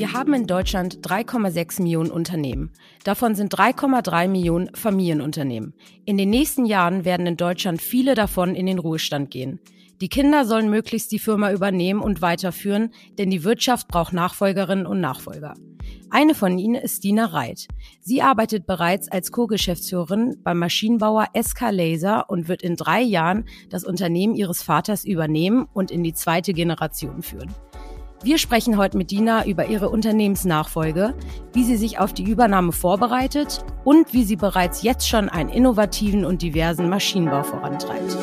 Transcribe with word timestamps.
Wir 0.00 0.14
haben 0.14 0.32
in 0.32 0.46
Deutschland 0.46 1.06
3,6 1.06 1.82
Millionen 1.82 2.10
Unternehmen. 2.10 2.70
Davon 3.04 3.34
sind 3.34 3.54
3,3 3.54 4.28
Millionen 4.28 4.74
Familienunternehmen. 4.74 5.74
In 6.06 6.16
den 6.16 6.30
nächsten 6.30 6.64
Jahren 6.64 7.04
werden 7.04 7.26
in 7.26 7.36
Deutschland 7.36 7.82
viele 7.82 8.14
davon 8.14 8.54
in 8.54 8.64
den 8.64 8.78
Ruhestand 8.78 9.30
gehen. 9.30 9.60
Die 10.00 10.08
Kinder 10.08 10.46
sollen 10.46 10.70
möglichst 10.70 11.12
die 11.12 11.18
Firma 11.18 11.52
übernehmen 11.52 12.00
und 12.00 12.22
weiterführen, 12.22 12.94
denn 13.18 13.28
die 13.28 13.44
Wirtschaft 13.44 13.88
braucht 13.88 14.14
Nachfolgerinnen 14.14 14.86
und 14.86 15.02
Nachfolger. 15.02 15.52
Eine 16.08 16.34
von 16.34 16.58
ihnen 16.58 16.76
ist 16.76 17.04
Dina 17.04 17.26
Reit. 17.26 17.68
Sie 18.00 18.22
arbeitet 18.22 18.66
bereits 18.66 19.12
als 19.12 19.30
Co-Geschäftsführerin 19.30 20.38
beim 20.42 20.60
Maschinenbauer 20.60 21.26
SK 21.38 21.72
Laser 21.72 22.30
und 22.30 22.48
wird 22.48 22.62
in 22.62 22.76
drei 22.76 23.02
Jahren 23.02 23.44
das 23.68 23.84
Unternehmen 23.84 24.34
ihres 24.34 24.62
Vaters 24.62 25.04
übernehmen 25.04 25.68
und 25.74 25.90
in 25.90 26.02
die 26.02 26.14
zweite 26.14 26.54
Generation 26.54 27.22
führen. 27.22 27.54
Wir 28.22 28.36
sprechen 28.36 28.76
heute 28.76 28.98
mit 28.98 29.10
Dina 29.10 29.46
über 29.46 29.68
ihre 29.68 29.88
Unternehmensnachfolge, 29.88 31.14
wie 31.54 31.64
sie 31.64 31.76
sich 31.76 31.98
auf 31.98 32.12
die 32.12 32.24
Übernahme 32.24 32.70
vorbereitet 32.70 33.64
und 33.82 34.12
wie 34.12 34.24
sie 34.24 34.36
bereits 34.36 34.82
jetzt 34.82 35.08
schon 35.08 35.30
einen 35.30 35.48
innovativen 35.48 36.26
und 36.26 36.42
diversen 36.42 36.90
Maschinenbau 36.90 37.42
vorantreibt. 37.42 38.18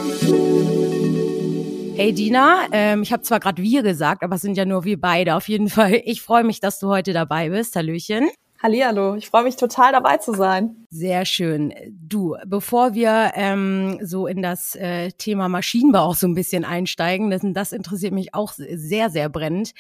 Hey 1.96 2.14
Dina, 2.14 2.68
ähm, 2.74 3.02
ich 3.02 3.12
habe 3.12 3.24
zwar 3.24 3.40
gerade 3.40 3.64
wir 3.64 3.82
gesagt, 3.82 4.22
aber 4.22 4.36
es 4.36 4.42
sind 4.42 4.56
ja 4.56 4.66
nur 4.66 4.84
wir 4.84 5.02
beide 5.02 5.34
auf 5.34 5.48
jeden 5.50 5.68
Fall. 5.68 6.00
Ich 6.06 6.22
freue 6.22 6.44
mich, 6.44 6.60
dass 6.60 6.78
du 6.78 6.90
heute 6.90 7.12
dabei 7.12 7.50
bist. 7.50 7.76
Hallöchen. 7.76 8.30
Hallihallo, 8.62 9.16
ich 9.16 9.30
freue 9.30 9.44
mich 9.44 9.56
total 9.56 9.92
dabei 9.92 10.18
zu 10.18 10.34
sein. 10.34 10.88
Sehr 10.90 11.26
schön. 11.26 11.74
Du, 11.92 12.36
bevor 12.46 12.96
wir 12.96 13.32
ähm, 13.36 14.00
so 14.02 14.26
in 14.26 14.42
das 14.42 14.76
äh, 14.76 15.12
Thema 15.12 15.48
Maschinenbau 15.48 16.00
auch 16.00 16.16
so 16.16 16.28
ein 16.28 16.34
bisschen 16.34 16.66
einsteigen, 16.66 17.30
das, 17.30 17.42
das 17.44 17.72
interessiert 17.72 18.14
mich 18.14 18.34
auch 18.34 18.54
sehr, 18.54 19.12
sehr 19.12 19.30
brennend. 19.30 19.74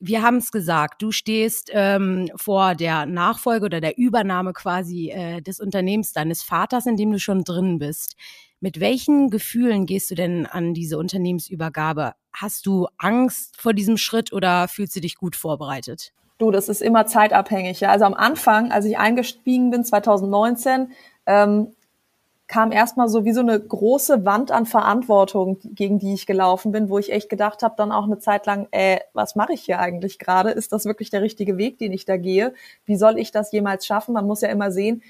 Wir 0.00 0.22
haben 0.22 0.36
es 0.36 0.52
gesagt, 0.52 1.02
du 1.02 1.10
stehst 1.10 1.70
ähm, 1.74 2.30
vor 2.36 2.74
der 2.76 3.04
Nachfolge 3.04 3.66
oder 3.66 3.80
der 3.80 3.98
Übernahme 3.98 4.52
quasi 4.52 5.10
äh, 5.10 5.42
des 5.42 5.60
Unternehmens 5.60 6.12
deines 6.12 6.42
Vaters, 6.42 6.86
in 6.86 6.96
dem 6.96 7.10
du 7.10 7.18
schon 7.18 7.44
drin 7.44 7.78
bist. 7.78 8.14
Mit 8.60 8.80
welchen 8.80 9.28
Gefühlen 9.28 9.86
gehst 9.86 10.10
du 10.10 10.14
denn 10.14 10.46
an 10.46 10.72
diese 10.72 10.98
Unternehmensübergabe? 10.98 12.14
Hast 12.32 12.66
du 12.66 12.86
Angst 12.96 13.60
vor 13.60 13.74
diesem 13.74 13.98
Schritt 13.98 14.32
oder 14.32 14.68
fühlst 14.68 14.96
du 14.96 15.00
dich 15.00 15.16
gut 15.16 15.36
vorbereitet? 15.36 16.12
Du, 16.38 16.50
das 16.52 16.68
ist 16.68 16.82
immer 16.82 17.06
zeitabhängig. 17.06 17.80
Ja. 17.80 17.90
Also 17.90 18.04
am 18.04 18.14
Anfang, 18.14 18.70
als 18.70 18.84
ich 18.84 18.96
eingestiegen 18.96 19.70
bin, 19.70 19.84
2019, 19.84 20.92
ähm, 21.26 21.74
kam 22.46 22.72
erstmal 22.72 23.08
so 23.08 23.24
wie 23.26 23.32
so 23.32 23.40
eine 23.40 23.60
große 23.60 24.24
Wand 24.24 24.50
an 24.50 24.64
Verantwortung, 24.64 25.58
gegen 25.64 25.98
die 25.98 26.14
ich 26.14 26.26
gelaufen 26.26 26.72
bin, 26.72 26.88
wo 26.88 26.98
ich 26.98 27.12
echt 27.12 27.28
gedacht 27.28 27.62
habe, 27.62 27.74
dann 27.76 27.92
auch 27.92 28.04
eine 28.04 28.18
Zeit 28.20 28.46
lang, 28.46 28.68
äh, 28.70 29.00
was 29.12 29.36
mache 29.36 29.52
ich 29.52 29.62
hier 29.62 29.80
eigentlich 29.80 30.18
gerade? 30.18 30.50
Ist 30.50 30.72
das 30.72 30.86
wirklich 30.86 31.10
der 31.10 31.20
richtige 31.20 31.58
Weg, 31.58 31.78
den 31.78 31.92
ich 31.92 32.06
da 32.06 32.16
gehe? 32.16 32.54
Wie 32.86 32.96
soll 32.96 33.18
ich 33.18 33.32
das 33.32 33.52
jemals 33.52 33.84
schaffen? 33.84 34.14
Man 34.14 34.26
muss 34.26 34.40
ja 34.40 34.48
immer 34.48 34.70
sehen, 34.72 35.02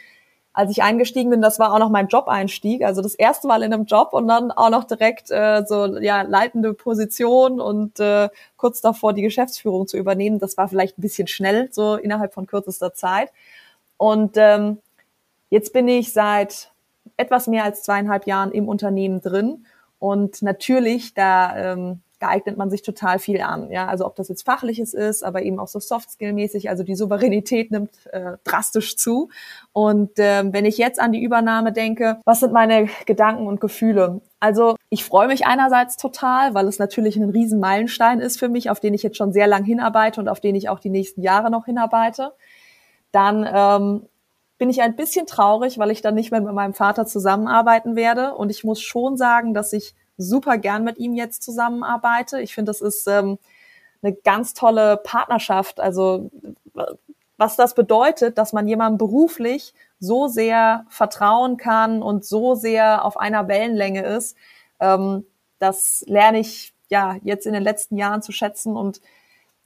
als 0.59 0.73
ich 0.73 0.83
eingestiegen 0.83 1.31
bin, 1.31 1.41
das 1.41 1.61
war 1.61 1.73
auch 1.73 1.79
noch 1.79 1.89
mein 1.89 2.09
Job-Einstieg, 2.09 2.83
also 2.83 3.01
das 3.01 3.15
erste 3.15 3.47
Mal 3.47 3.63
in 3.63 3.73
einem 3.73 3.85
Job 3.85 4.09
und 4.13 4.27
dann 4.27 4.51
auch 4.51 4.71
noch 4.71 4.83
direkt 4.83 5.31
äh, 5.31 5.63
so 5.65 5.87
ja 5.99 6.23
leitende 6.23 6.75
Position 6.75 7.61
und 7.61 8.01
äh, 8.01 8.29
kurz 8.57 8.81
davor 8.81 9.13
die 9.13 9.23
Geschäftsführung 9.23 9.87
zu 9.87 9.97
übernehmen. 9.97 10.41
Das 10.41 10.57
war 10.57 10.67
vielleicht 10.67 10.99
ein 10.99 11.03
bisschen 11.03 11.29
schnell 11.29 11.69
so 11.71 11.95
innerhalb 11.95 12.35
von 12.35 12.49
kürzester 12.49 12.93
Zeit. 12.93 13.31
Und 13.99 14.33
ähm, 14.35 14.79
jetzt 15.49 15.73
bin 15.73 15.87
ich 15.87 16.13
seit 16.13 16.73
etwas 17.17 17.47
mehr 17.47 17.63
als 17.63 17.85
zweieinhalb 17.85 18.27
Jahren 18.27 18.51
im 18.51 18.69
Unternehmen 18.69 19.21
drin 19.21 19.65
und 20.01 20.43
natürlich 20.43 21.15
da 21.15 21.57
ähm, 21.57 22.01
da 22.19 22.29
eignet 22.29 22.57
man 22.57 22.71
sich 22.71 22.83
total 22.83 23.19
viel 23.19 23.41
an. 23.41 23.71
Ja, 23.71 23.87
also 23.87 24.05
ob 24.05 24.17
das 24.17 24.29
jetzt 24.29 24.43
fachliches 24.43 24.93
ist, 24.93 25.23
aber 25.23 25.43
eben 25.43 25.61
auch 25.61 25.69
so 25.69 25.79
Soft-Skill-mäßig, 25.79 26.69
also 26.69 26.83
die 26.83 26.97
Souveränität 26.97 27.71
nimmt 27.71 27.91
äh, 28.13 28.39
drastisch 28.45 28.97
zu. 28.97 29.29
Und 29.73 30.19
äh, 30.19 30.45
wenn 30.53 30.65
ich 30.65 30.79
jetzt 30.79 31.01
an 31.01 31.13
die 31.13 31.23
Übernahme 31.23 31.73
denke, 31.73 32.21
was 32.25 32.41
sind 32.41 32.53
meine 32.53 32.89
Gedanken 33.07 33.47
und 33.47 33.61
Gefühle? 33.61 34.21
Also 34.41 34.77
ich 34.91 35.05
freue 35.05 35.29
mich 35.29 35.47
einerseits 35.47 35.97
total, 35.97 36.55
weil 36.55 36.67
es 36.67 36.79
natürlich 36.79 37.17
ein 37.17 37.31
riesen 37.31 37.61
Meilenstein 37.61 38.21
ist 38.21 38.39
für 38.39 38.49
mich, 38.49 38.71
auf 38.71 38.81
den 38.81 38.95
ich 38.95 39.03
jetzt 39.03 39.17
schon 39.17 39.33
sehr 39.33 39.47
lang 39.47 39.65
hinarbeite 39.65 40.21
und 40.21 40.29
auf 40.29 40.41
den 40.41 40.57
ich 40.57 40.69
auch 40.69 40.81
die 40.81 40.91
nächsten 40.91 41.23
Jahre 41.23 41.51
noch 41.51 41.67
hinarbeite. 41.67 42.33
Dann 43.13 43.49
ähm, 43.53 44.07
bin 44.59 44.71
ich 44.71 44.83
ein 44.83 44.97
bisschen 44.97 45.27
traurig, 45.27 45.79
weil 45.79 45.91
ich 45.93 46.03
dann 46.03 46.17
nicht 46.17 46.33
mehr 46.33 46.41
mit 46.41 46.53
meinem 46.53 46.75
Vater 46.75 47.07
zusammenarbeiten 47.07 47.95
werde. 47.95 48.35
Und 48.35 48.51
ich 48.51 48.65
muss 48.65 48.81
schon 48.81 49.17
sagen, 49.17 49.55
dass 49.55 49.73
ich 49.73 49.95
super 50.19 50.59
gern 50.59 50.85
mit 50.85 50.99
ihm 50.99 51.15
jetzt 51.15 51.43
zusammenarbeite. 51.43 52.41
Ich 52.41 52.55
finde, 52.55 52.71
das 52.71 52.81
ist 52.81 53.07
ähm, 53.07 53.39
eine 54.03 54.15
ganz 54.15 54.53
tolle 54.55 54.99
Partnerschaft. 54.99 55.81
Also 55.81 56.31
was 57.37 57.57
das 57.57 57.75
bedeutet, 57.75 58.37
dass 58.37 58.53
man 58.53 58.69
jemandem 58.69 58.99
beruflich 58.99 59.73
so 60.01 60.27
sehr 60.27 60.85
vertrauen 60.89 61.57
kann 61.57 62.03
und 62.03 62.25
so 62.25 62.55
sehr 62.55 63.05
auf 63.05 63.17
einer 63.17 63.49
Wellenlänge 63.49 64.05
ist, 64.05 64.37
ähm, 64.81 65.25
das 65.59 66.05
lerne 66.07 66.41
ich 66.41 66.75
ja 66.89 67.17
jetzt 67.23 67.47
in 67.47 67.53
den 67.53 67.63
letzten 67.63 67.97
Jahren 67.97 68.23
zu 68.23 68.33
schätzen 68.33 68.77
und 68.77 69.01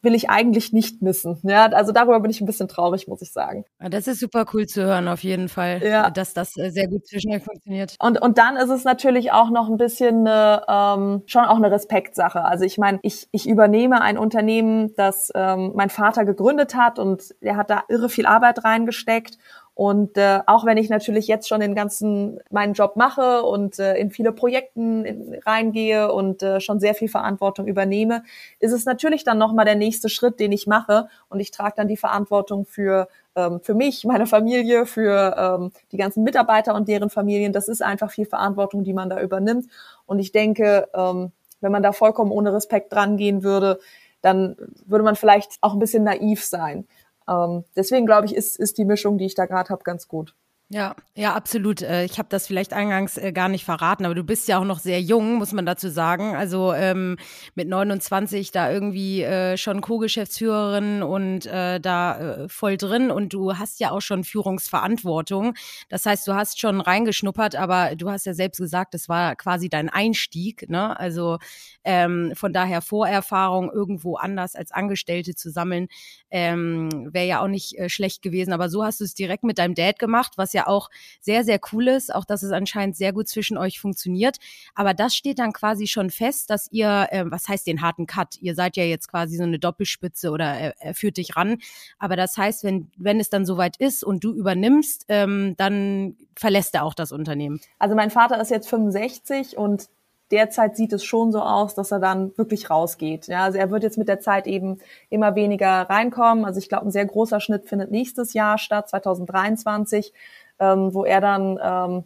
will 0.02 0.14
ich 0.14 0.28
eigentlich 0.28 0.72
nicht 0.72 1.00
missen. 1.02 1.38
Ja, 1.42 1.66
also 1.66 1.92
darüber 1.92 2.20
bin 2.20 2.30
ich 2.30 2.40
ein 2.40 2.46
bisschen 2.46 2.68
traurig, 2.68 3.08
muss 3.08 3.22
ich 3.22 3.32
sagen. 3.32 3.64
Das 3.78 4.06
ist 4.06 4.20
super 4.20 4.44
cool 4.52 4.66
zu 4.66 4.82
hören, 4.82 5.08
auf 5.08 5.22
jeden 5.22 5.48
Fall, 5.48 5.82
ja. 5.82 6.10
dass 6.10 6.34
das 6.34 6.56
äh, 6.56 6.70
sehr 6.70 6.88
gut 6.88 7.06
zwischen 7.06 7.32
euch 7.32 7.42
funktioniert. 7.42 7.96
Und, 7.98 8.20
und 8.20 8.38
dann 8.38 8.56
ist 8.56 8.70
es 8.70 8.84
natürlich 8.84 9.32
auch 9.32 9.50
noch 9.50 9.70
ein 9.70 9.76
bisschen 9.76 10.26
eine, 10.26 10.62
ähm, 10.68 11.22
schon 11.26 11.44
auch 11.44 11.56
eine 11.56 11.70
Respektsache. 11.70 12.44
Also 12.44 12.64
ich 12.64 12.78
meine, 12.78 12.98
ich, 13.02 13.28
ich 13.32 13.48
übernehme 13.48 14.00
ein 14.00 14.18
Unternehmen, 14.18 14.94
das 14.96 15.30
ähm, 15.34 15.72
mein 15.74 15.90
Vater 15.90 16.24
gegründet 16.24 16.74
hat 16.74 16.98
und 16.98 17.34
er 17.40 17.56
hat 17.56 17.70
da 17.70 17.84
irre 17.88 18.08
viel 18.08 18.26
Arbeit 18.26 18.64
reingesteckt 18.64 19.38
und 19.74 20.18
äh, 20.18 20.40
auch 20.46 20.66
wenn 20.66 20.76
ich 20.76 20.90
natürlich 20.90 21.26
jetzt 21.26 21.48
schon 21.48 21.60
den 21.60 21.74
ganzen 21.74 22.40
meinen 22.50 22.74
Job 22.74 22.96
mache 22.96 23.42
und 23.42 23.78
äh, 23.78 23.96
in 23.96 24.10
viele 24.10 24.32
Projekten 24.32 25.04
in, 25.06 25.40
reingehe 25.46 26.12
und 26.12 26.42
äh, 26.42 26.60
schon 26.60 26.78
sehr 26.78 26.94
viel 26.94 27.08
Verantwortung 27.08 27.66
übernehme, 27.66 28.22
ist 28.60 28.72
es 28.72 28.84
natürlich 28.84 29.24
dann 29.24 29.38
nochmal 29.38 29.64
der 29.64 29.76
nächste 29.76 30.10
Schritt, 30.10 30.40
den 30.40 30.52
ich 30.52 30.66
mache. 30.66 31.08
Und 31.30 31.40
ich 31.40 31.52
trage 31.52 31.74
dann 31.76 31.88
die 31.88 31.96
Verantwortung 31.96 32.66
für 32.66 33.08
ähm, 33.34 33.60
für 33.62 33.74
mich, 33.74 34.04
meine 34.04 34.26
Familie, 34.26 34.84
für 34.84 35.34
ähm, 35.38 35.72
die 35.90 35.96
ganzen 35.96 36.22
Mitarbeiter 36.22 36.74
und 36.74 36.86
deren 36.86 37.08
Familien. 37.08 37.54
Das 37.54 37.68
ist 37.68 37.82
einfach 37.82 38.10
viel 38.10 38.26
Verantwortung, 38.26 38.84
die 38.84 38.92
man 38.92 39.08
da 39.08 39.20
übernimmt. 39.22 39.66
Und 40.04 40.18
ich 40.18 40.32
denke, 40.32 40.88
ähm, 40.94 41.32
wenn 41.62 41.72
man 41.72 41.82
da 41.82 41.92
vollkommen 41.92 42.30
ohne 42.30 42.52
Respekt 42.52 42.92
dran 42.92 43.16
gehen 43.16 43.42
würde, 43.42 43.78
dann 44.20 44.56
würde 44.86 45.04
man 45.04 45.16
vielleicht 45.16 45.58
auch 45.62 45.72
ein 45.72 45.78
bisschen 45.78 46.04
naiv 46.04 46.44
sein. 46.44 46.86
Ähm, 47.28 47.64
deswegen 47.76 48.06
glaube 48.06 48.26
ich, 48.26 48.34
ist, 48.34 48.58
ist 48.58 48.78
die 48.78 48.84
Mischung, 48.84 49.18
die 49.18 49.26
ich 49.26 49.34
da 49.34 49.46
gerade 49.46 49.70
habe, 49.70 49.84
ganz 49.84 50.08
gut. 50.08 50.34
Ja, 50.74 50.96
ja, 51.14 51.34
absolut. 51.34 51.82
Äh, 51.82 52.06
ich 52.06 52.18
habe 52.18 52.30
das 52.30 52.46
vielleicht 52.46 52.72
eingangs 52.72 53.18
äh, 53.18 53.30
gar 53.32 53.50
nicht 53.50 53.66
verraten, 53.66 54.06
aber 54.06 54.14
du 54.14 54.24
bist 54.24 54.48
ja 54.48 54.58
auch 54.58 54.64
noch 54.64 54.78
sehr 54.78 55.02
jung, 55.02 55.34
muss 55.34 55.52
man 55.52 55.66
dazu 55.66 55.90
sagen. 55.90 56.34
Also 56.34 56.72
ähm, 56.72 57.18
mit 57.54 57.68
29 57.68 58.52
da 58.52 58.72
irgendwie 58.72 59.22
äh, 59.22 59.58
schon 59.58 59.82
Co-Geschäftsführerin 59.82 61.02
und 61.02 61.44
äh, 61.44 61.78
da 61.78 62.44
äh, 62.44 62.48
voll 62.48 62.78
drin 62.78 63.10
und 63.10 63.34
du 63.34 63.58
hast 63.58 63.80
ja 63.80 63.90
auch 63.90 64.00
schon 64.00 64.24
Führungsverantwortung. 64.24 65.52
Das 65.90 66.06
heißt, 66.06 66.26
du 66.26 66.32
hast 66.32 66.58
schon 66.58 66.80
reingeschnuppert, 66.80 67.54
aber 67.54 67.94
du 67.94 68.08
hast 68.08 68.24
ja 68.24 68.32
selbst 68.32 68.56
gesagt, 68.56 68.94
das 68.94 69.10
war 69.10 69.36
quasi 69.36 69.68
dein 69.68 69.90
Einstieg. 69.90 70.70
Ne? 70.70 70.98
Also 70.98 71.36
ähm, 71.84 72.32
von 72.34 72.54
daher 72.54 72.80
Vorerfahrung 72.80 73.70
irgendwo 73.70 74.16
anders 74.16 74.54
als 74.54 74.72
Angestellte 74.72 75.34
zu 75.34 75.50
sammeln, 75.50 75.88
ähm, 76.30 77.10
wäre 77.12 77.26
ja 77.26 77.42
auch 77.42 77.48
nicht 77.48 77.76
äh, 77.78 77.90
schlecht 77.90 78.22
gewesen. 78.22 78.54
Aber 78.54 78.70
so 78.70 78.82
hast 78.84 79.00
du 79.00 79.04
es 79.04 79.12
direkt 79.12 79.44
mit 79.44 79.58
deinem 79.58 79.74
Dad 79.74 79.98
gemacht, 79.98 80.32
was 80.38 80.54
ja 80.54 80.61
auch 80.68 80.90
sehr, 81.20 81.44
sehr 81.44 81.60
cool 81.72 81.88
ist, 81.88 82.14
auch 82.14 82.24
dass 82.24 82.42
es 82.42 82.52
anscheinend 82.52 82.96
sehr 82.96 83.12
gut 83.12 83.28
zwischen 83.28 83.56
euch 83.56 83.80
funktioniert. 83.80 84.38
Aber 84.74 84.94
das 84.94 85.14
steht 85.14 85.38
dann 85.38 85.52
quasi 85.52 85.86
schon 85.86 86.10
fest, 86.10 86.50
dass 86.50 86.70
ihr, 86.70 87.08
äh, 87.10 87.24
was 87.26 87.48
heißt 87.48 87.66
den 87.66 87.82
harten 87.82 88.06
Cut? 88.06 88.36
Ihr 88.40 88.54
seid 88.54 88.76
ja 88.76 88.84
jetzt 88.84 89.08
quasi 89.08 89.36
so 89.36 89.42
eine 89.42 89.58
Doppelspitze 89.58 90.30
oder 90.30 90.46
er, 90.46 90.74
er 90.78 90.94
führt 90.94 91.16
dich 91.16 91.36
ran. 91.36 91.58
Aber 91.98 92.16
das 92.16 92.36
heißt, 92.36 92.64
wenn, 92.64 92.90
wenn 92.96 93.20
es 93.20 93.30
dann 93.30 93.46
soweit 93.46 93.76
ist 93.76 94.04
und 94.04 94.24
du 94.24 94.32
übernimmst, 94.34 95.06
ähm, 95.08 95.54
dann 95.56 96.16
verlässt 96.36 96.74
er 96.74 96.84
auch 96.84 96.94
das 96.94 97.12
Unternehmen. 97.12 97.60
Also 97.78 97.94
mein 97.94 98.10
Vater 98.10 98.40
ist 98.40 98.50
jetzt 98.50 98.68
65 98.68 99.56
und 99.56 99.88
derzeit 100.32 100.76
sieht 100.76 100.92
es 100.92 101.04
schon 101.04 101.30
so 101.30 101.40
aus, 101.40 101.74
dass 101.74 101.92
er 101.92 102.00
dann 102.00 102.36
wirklich 102.36 102.70
rausgeht. 102.70 103.28
Ja, 103.28 103.44
also 103.44 103.58
er 103.58 103.70
wird 103.70 103.82
jetzt 103.82 103.98
mit 103.98 104.08
der 104.08 104.18
Zeit 104.20 104.46
eben 104.46 104.78
immer 105.10 105.34
weniger 105.34 105.82
reinkommen. 105.82 106.44
Also 106.44 106.58
ich 106.58 106.68
glaube, 106.68 106.86
ein 106.86 106.90
sehr 106.90 107.04
großer 107.04 107.38
Schnitt 107.38 107.68
findet 107.68 107.90
nächstes 107.90 108.32
Jahr 108.32 108.58
statt, 108.58 108.88
2023 108.88 110.12
ähm, 110.62 110.94
wo 110.94 111.04
er 111.04 111.20
dann 111.20 111.58
ähm, 111.62 112.04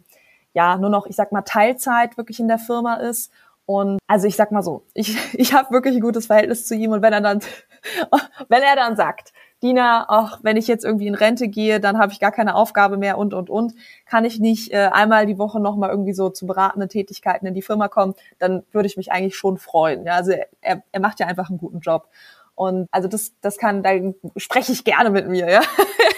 ja 0.53 0.77
nur 0.77 0.89
noch, 0.89 1.05
ich 1.05 1.15
sag 1.15 1.31
mal, 1.31 1.43
Teilzeit 1.43 2.17
wirklich 2.17 2.39
in 2.39 2.47
der 2.47 2.57
Firma 2.57 2.95
ist. 2.95 3.31
Und 3.67 3.99
also 4.07 4.27
ich 4.27 4.35
sag 4.35 4.51
mal 4.51 4.63
so, 4.63 4.83
ich, 4.93 5.17
ich 5.33 5.53
habe 5.53 5.71
wirklich 5.71 5.95
ein 5.95 6.01
gutes 6.01 6.25
Verhältnis 6.25 6.65
zu 6.65 6.75
ihm 6.75 6.91
und 6.91 7.01
wenn 7.01 7.13
er 7.13 7.21
dann, 7.21 7.39
wenn 8.49 8.63
er 8.63 8.75
dann 8.75 8.95
sagt, 8.95 9.33
Dina, 9.63 10.05
ach, 10.07 10.39
wenn 10.43 10.55
ich 10.55 10.67
jetzt 10.67 10.85
irgendwie 10.85 11.07
in 11.07 11.15
Rente 11.15 11.47
gehe, 11.47 11.79
dann 11.79 11.97
habe 11.97 12.11
ich 12.11 12.19
gar 12.19 12.31
keine 12.31 12.53
Aufgabe 12.55 12.97
mehr 12.97 13.17
und 13.17 13.33
und 13.33 13.49
und, 13.49 13.73
kann 14.05 14.23
ich 14.23 14.39
nicht 14.39 14.71
äh, 14.71 14.89
einmal 14.91 15.25
die 15.25 15.39
Woche 15.39 15.59
nochmal 15.59 15.89
irgendwie 15.89 16.13
so 16.13 16.29
zu 16.29 16.45
beratenden 16.45 16.89
Tätigkeiten 16.89 17.47
in 17.47 17.55
die 17.55 17.63
Firma 17.63 17.87
kommen, 17.87 18.13
dann 18.37 18.63
würde 18.71 18.87
ich 18.87 18.97
mich 18.97 19.11
eigentlich 19.11 19.35
schon 19.35 19.57
freuen. 19.57 20.05
Ja, 20.05 20.13
also 20.13 20.31
er, 20.61 20.83
er 20.91 20.99
macht 20.99 21.19
ja 21.19 21.25
einfach 21.25 21.49
einen 21.49 21.57
guten 21.57 21.79
Job. 21.79 22.07
Und 22.53 22.87
also 22.91 23.07
das, 23.07 23.33
das 23.41 23.57
kann, 23.57 23.83
da 23.83 23.91
spreche 24.35 24.71
ich 24.71 24.83
gerne 24.83 25.11
mit 25.11 25.27
mir, 25.27 25.49
ja. 25.49 25.61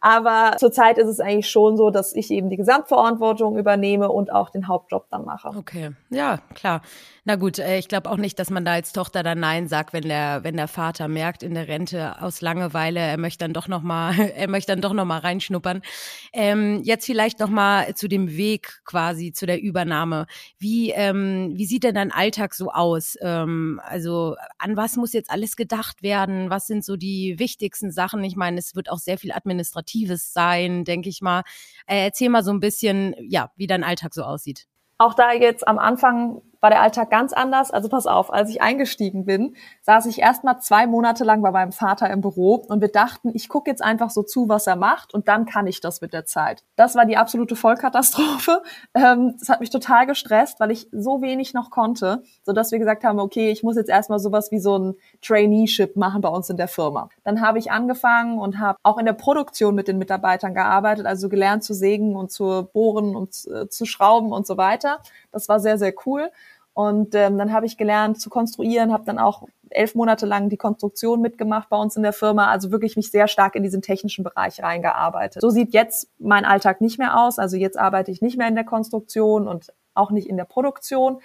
Aber 0.00 0.56
zurzeit 0.58 0.96
ist 0.96 1.08
es 1.08 1.20
eigentlich 1.20 1.50
schon 1.50 1.76
so, 1.76 1.90
dass 1.90 2.14
ich 2.14 2.30
eben 2.30 2.48
die 2.48 2.56
Gesamtverantwortung 2.56 3.58
übernehme 3.58 4.08
und 4.08 4.32
auch 4.32 4.48
den 4.48 4.66
Hauptjob 4.66 5.06
dann 5.10 5.26
mache. 5.26 5.48
Okay, 5.56 5.90
ja, 6.08 6.38
klar. 6.54 6.80
Na 7.24 7.36
gut, 7.36 7.58
äh, 7.58 7.78
ich 7.78 7.88
glaube 7.88 8.10
auch 8.10 8.16
nicht, 8.16 8.38
dass 8.38 8.50
man 8.50 8.64
da 8.64 8.72
als 8.72 8.92
Tochter 8.92 9.22
dann 9.22 9.40
Nein 9.40 9.68
sagt, 9.68 9.92
wenn 9.92 10.08
der, 10.08 10.42
wenn 10.42 10.56
der 10.56 10.68
Vater 10.68 11.06
merkt 11.06 11.42
in 11.42 11.54
der 11.54 11.68
Rente 11.68 12.20
aus 12.22 12.40
Langeweile, 12.40 13.00
er 13.00 13.18
möchte 13.18 13.44
dann 13.44 13.52
doch 13.52 13.68
noch 13.68 13.82
mal, 13.82 14.18
er 14.36 14.48
möchte 14.48 14.72
dann 14.72 14.80
doch 14.80 14.94
noch 14.94 15.04
mal 15.04 15.18
reinschnuppern. 15.18 15.82
Ähm, 16.32 16.80
jetzt 16.82 17.04
vielleicht 17.04 17.38
noch 17.38 17.50
mal 17.50 17.94
zu 17.94 18.08
dem 18.08 18.36
Weg 18.36 18.80
quasi 18.84 19.32
zu 19.32 19.44
der 19.44 19.60
Übernahme. 19.60 20.26
Wie, 20.58 20.90
ähm, 20.92 21.52
wie 21.54 21.66
sieht 21.66 21.84
denn 21.84 21.94
dein 21.94 22.12
Alltag 22.12 22.54
so 22.54 22.70
aus? 22.70 23.16
Ähm, 23.20 23.80
also 23.84 24.36
an 24.58 24.76
was 24.76 24.96
muss 24.96 25.12
jetzt 25.12 25.30
alles 25.30 25.56
gedacht 25.56 26.02
werden? 26.02 26.48
Was 26.48 26.66
sind 26.66 26.84
so 26.84 26.96
die 26.96 27.38
wichtigsten 27.38 27.90
Sachen? 27.90 28.24
Ich 28.24 28.36
meine, 28.36 28.58
es 28.58 28.74
wird 28.74 28.90
auch 28.90 28.98
sehr 28.98 29.18
viel 29.18 29.32
Administratives 29.32 30.32
sein, 30.32 30.84
denke 30.84 31.10
ich 31.10 31.20
mal. 31.20 31.42
Äh, 31.86 32.04
erzähl 32.04 32.30
mal 32.30 32.42
so 32.42 32.50
ein 32.50 32.60
bisschen, 32.60 33.14
ja, 33.28 33.50
wie 33.56 33.66
dein 33.66 33.84
Alltag 33.84 34.14
so 34.14 34.22
aussieht. 34.22 34.66
Auch 34.96 35.14
da 35.14 35.32
jetzt 35.32 35.66
am 35.66 35.78
Anfang 35.78 36.42
war 36.60 36.70
der 36.70 36.82
Alltag 36.82 37.10
ganz 37.10 37.32
anders. 37.32 37.70
Also 37.70 37.88
pass 37.88 38.06
auf, 38.06 38.32
als 38.32 38.50
ich 38.50 38.62
eingestiegen 38.62 39.24
bin, 39.24 39.54
saß 39.82 40.06
ich 40.06 40.20
erst 40.20 40.44
mal 40.44 40.60
zwei 40.60 40.86
Monate 40.86 41.24
lang 41.24 41.42
bei 41.42 41.50
meinem 41.50 41.72
Vater 41.72 42.10
im 42.10 42.20
Büro 42.20 42.54
und 42.54 42.80
wir 42.80 42.88
dachten, 42.88 43.30
ich 43.34 43.48
gucke 43.48 43.70
jetzt 43.70 43.82
einfach 43.82 44.10
so 44.10 44.22
zu, 44.22 44.48
was 44.48 44.66
er 44.66 44.76
macht 44.76 45.14
und 45.14 45.28
dann 45.28 45.46
kann 45.46 45.66
ich 45.66 45.80
das 45.80 46.00
mit 46.00 46.12
der 46.12 46.26
Zeit. 46.26 46.62
Das 46.76 46.94
war 46.94 47.06
die 47.06 47.16
absolute 47.16 47.56
Vollkatastrophe. 47.56 48.62
Ähm, 48.92 49.36
das 49.38 49.48
hat 49.48 49.60
mich 49.60 49.70
total 49.70 50.06
gestresst, 50.06 50.58
weil 50.58 50.70
ich 50.70 50.88
so 50.90 51.22
wenig 51.22 51.54
noch 51.54 51.70
konnte, 51.70 52.22
sodass 52.44 52.72
wir 52.72 52.78
gesagt 52.78 53.04
haben, 53.04 53.20
okay, 53.20 53.50
ich 53.50 53.62
muss 53.62 53.76
jetzt 53.76 53.88
erstmal 53.88 54.18
sowas 54.18 54.50
wie 54.50 54.58
so 54.58 54.76
ein 54.78 54.94
Traineeship 55.22 55.96
machen 55.96 56.20
bei 56.20 56.28
uns 56.28 56.50
in 56.50 56.56
der 56.56 56.66
Firma. 56.66 57.08
Dann 57.24 57.40
habe 57.40 57.58
ich 57.58 57.70
angefangen 57.70 58.38
und 58.38 58.58
habe 58.58 58.78
auch 58.82 58.98
in 58.98 59.06
der 59.06 59.12
Produktion 59.12 59.74
mit 59.74 59.86
den 59.86 59.98
Mitarbeitern 59.98 60.54
gearbeitet, 60.54 61.06
also 61.06 61.28
gelernt 61.28 61.62
zu 61.62 61.72
sägen 61.74 62.16
und 62.16 62.30
zu 62.30 62.68
bohren 62.72 63.14
und 63.14 63.46
äh, 63.46 63.68
zu 63.68 63.84
schrauben 63.84 64.32
und 64.32 64.46
so 64.46 64.56
weiter. 64.56 65.00
Das 65.32 65.48
war 65.48 65.60
sehr, 65.60 65.78
sehr 65.78 65.94
cool. 66.06 66.30
Und 66.72 67.14
ähm, 67.14 67.36
dann 67.36 67.52
habe 67.52 67.66
ich 67.66 67.76
gelernt 67.76 68.20
zu 68.20 68.30
konstruieren, 68.30 68.92
habe 68.92 69.04
dann 69.04 69.18
auch 69.18 69.46
elf 69.70 69.94
Monate 69.94 70.26
lang 70.26 70.48
die 70.48 70.56
Konstruktion 70.56 71.20
mitgemacht 71.20 71.68
bei 71.68 71.76
uns 71.76 71.96
in 71.96 72.02
der 72.02 72.12
Firma, 72.12 72.48
also 72.48 72.70
wirklich 72.70 72.96
mich 72.96 73.10
sehr 73.10 73.28
stark 73.28 73.54
in 73.54 73.62
diesen 73.62 73.82
technischen 73.82 74.24
Bereich 74.24 74.62
reingearbeitet. 74.62 75.42
So 75.42 75.50
sieht 75.50 75.72
jetzt 75.72 76.08
mein 76.18 76.44
Alltag 76.44 76.80
nicht 76.80 76.98
mehr 76.98 77.20
aus. 77.20 77.38
Also 77.38 77.56
jetzt 77.56 77.78
arbeite 77.78 78.10
ich 78.10 78.22
nicht 78.22 78.36
mehr 78.36 78.48
in 78.48 78.54
der 78.54 78.64
Konstruktion 78.64 79.48
und 79.48 79.72
auch 79.94 80.10
nicht 80.10 80.28
in 80.28 80.36
der 80.36 80.44
Produktion. 80.44 81.20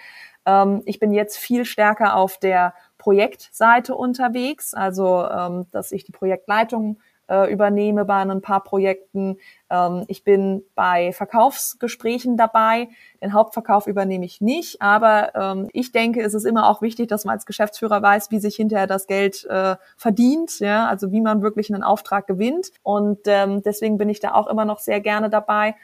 Ähm, 0.46 0.82
ich 0.86 1.00
bin 1.00 1.12
jetzt 1.12 1.38
viel 1.38 1.66
stärker 1.66 2.16
auf 2.16 2.38
der 2.38 2.74
Projektseite 2.98 3.96
unterwegs, 3.96 4.74
also 4.74 5.28
ähm, 5.28 5.68
dass 5.72 5.92
ich 5.92 6.04
die 6.04 6.12
Projektleitung 6.12 7.00
äh, 7.28 7.52
übernehme 7.52 8.06
bei 8.06 8.16
ein 8.16 8.42
paar 8.42 8.64
Projekten. 8.64 9.38
Ähm, 9.70 10.06
ich 10.08 10.24
bin 10.24 10.64
bei 10.76 11.12
Verkaufsgesprächen 11.12 12.38
dabei. 12.38 12.90
Den 13.22 13.34
Hauptverkauf 13.34 13.88
übernehme 13.88 14.26
ich 14.26 14.42
nicht, 14.42 14.82
aber 14.82 15.34
ähm, 15.36 15.70
ich 15.74 15.92
denke, 15.92 16.22
es 16.22 16.34
ist 16.34 16.46
immer 16.46 16.70
auch 16.70 16.82
wichtig, 16.82 17.08
dass 17.08 17.26
man 17.26 17.34
als 17.34 17.46
Geschäftsführer 17.46 18.02
weiß, 18.02 18.32
wie 18.32 18.40
sich 18.40 18.56
hinterher 18.56 18.88
das 18.88 19.08
Geld 19.08 19.46
äh, 19.46 19.76
verdient, 19.98 20.60
ja, 20.60 20.88
also 20.88 21.12
wie 21.12 21.22
man 21.22 21.42
wirklich 21.42 21.74
einen 21.74 21.84
Auftrag 21.84 22.28
gewinnt. 22.28 22.72
Und 22.84 23.20
ähm, 23.26 23.62
deswegen 23.64 23.98
bin 23.98 24.10
ich 24.10 24.20
da 24.20 24.34
auch 24.34 24.48
immer 24.48 24.66
noch 24.66 24.80
sehr 24.80 25.00
gerne 25.00 25.30
dabei. 25.30 25.76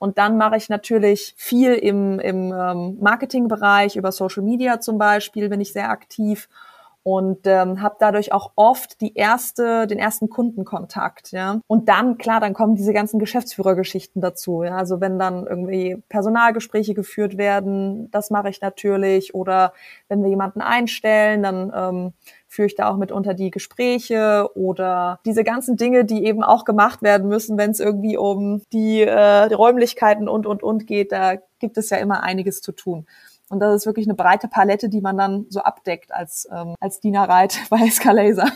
Und 0.00 0.16
dann 0.16 0.38
mache 0.38 0.56
ich 0.56 0.70
natürlich 0.70 1.34
viel 1.36 1.74
im, 1.74 2.18
im 2.20 2.54
ähm, 2.54 2.96
Marketingbereich, 3.00 3.96
über 3.96 4.12
Social 4.12 4.42
Media 4.42 4.80
zum 4.80 4.96
Beispiel 4.96 5.50
bin 5.50 5.60
ich 5.60 5.74
sehr 5.74 5.90
aktiv 5.90 6.48
und 7.02 7.46
ähm, 7.46 7.80
habe 7.80 7.96
dadurch 7.98 8.32
auch 8.32 8.52
oft 8.56 9.00
die 9.00 9.14
erste, 9.14 9.86
den 9.86 9.98
ersten 9.98 10.28
Kundenkontakt, 10.28 11.32
ja. 11.32 11.60
Und 11.66 11.88
dann 11.88 12.18
klar, 12.18 12.40
dann 12.40 12.52
kommen 12.52 12.74
diese 12.74 12.92
ganzen 12.92 13.18
Geschäftsführergeschichten 13.18 14.20
dazu, 14.20 14.62
ja. 14.62 14.76
Also 14.76 15.00
wenn 15.00 15.18
dann 15.18 15.46
irgendwie 15.46 15.96
Personalgespräche 16.08 16.92
geführt 16.94 17.38
werden, 17.38 18.10
das 18.10 18.30
mache 18.30 18.50
ich 18.50 18.60
natürlich. 18.60 19.34
Oder 19.34 19.72
wenn 20.08 20.22
wir 20.22 20.28
jemanden 20.28 20.60
einstellen, 20.60 21.42
dann 21.42 21.72
ähm, 21.74 22.12
führe 22.48 22.66
ich 22.66 22.74
da 22.74 22.90
auch 22.90 22.96
mitunter 22.96 23.32
die 23.32 23.50
Gespräche 23.50 24.50
oder 24.54 25.20
diese 25.24 25.44
ganzen 25.44 25.76
Dinge, 25.76 26.04
die 26.04 26.24
eben 26.26 26.42
auch 26.42 26.64
gemacht 26.64 27.00
werden 27.00 27.28
müssen, 27.28 27.56
wenn 27.56 27.70
es 27.70 27.80
irgendwie 27.80 28.18
um 28.18 28.62
die, 28.72 29.02
äh, 29.02 29.48
die 29.48 29.54
Räumlichkeiten 29.54 30.28
und 30.28 30.46
und 30.46 30.62
und 30.62 30.86
geht. 30.86 31.12
Da 31.12 31.36
gibt 31.60 31.78
es 31.78 31.90
ja 31.90 31.96
immer 31.96 32.22
einiges 32.22 32.60
zu 32.60 32.72
tun. 32.72 33.06
Und 33.50 33.58
das 33.58 33.74
ist 33.74 33.86
wirklich 33.86 34.06
eine 34.06 34.14
breite 34.14 34.46
Palette, 34.46 34.88
die 34.88 35.00
man 35.00 35.18
dann 35.18 35.46
so 35.48 35.60
abdeckt 35.60 36.12
als, 36.12 36.48
ähm, 36.52 36.76
als 36.78 37.00
Dienerreit 37.00 37.58
bei 37.70 37.80
Escalaser. 37.80 38.46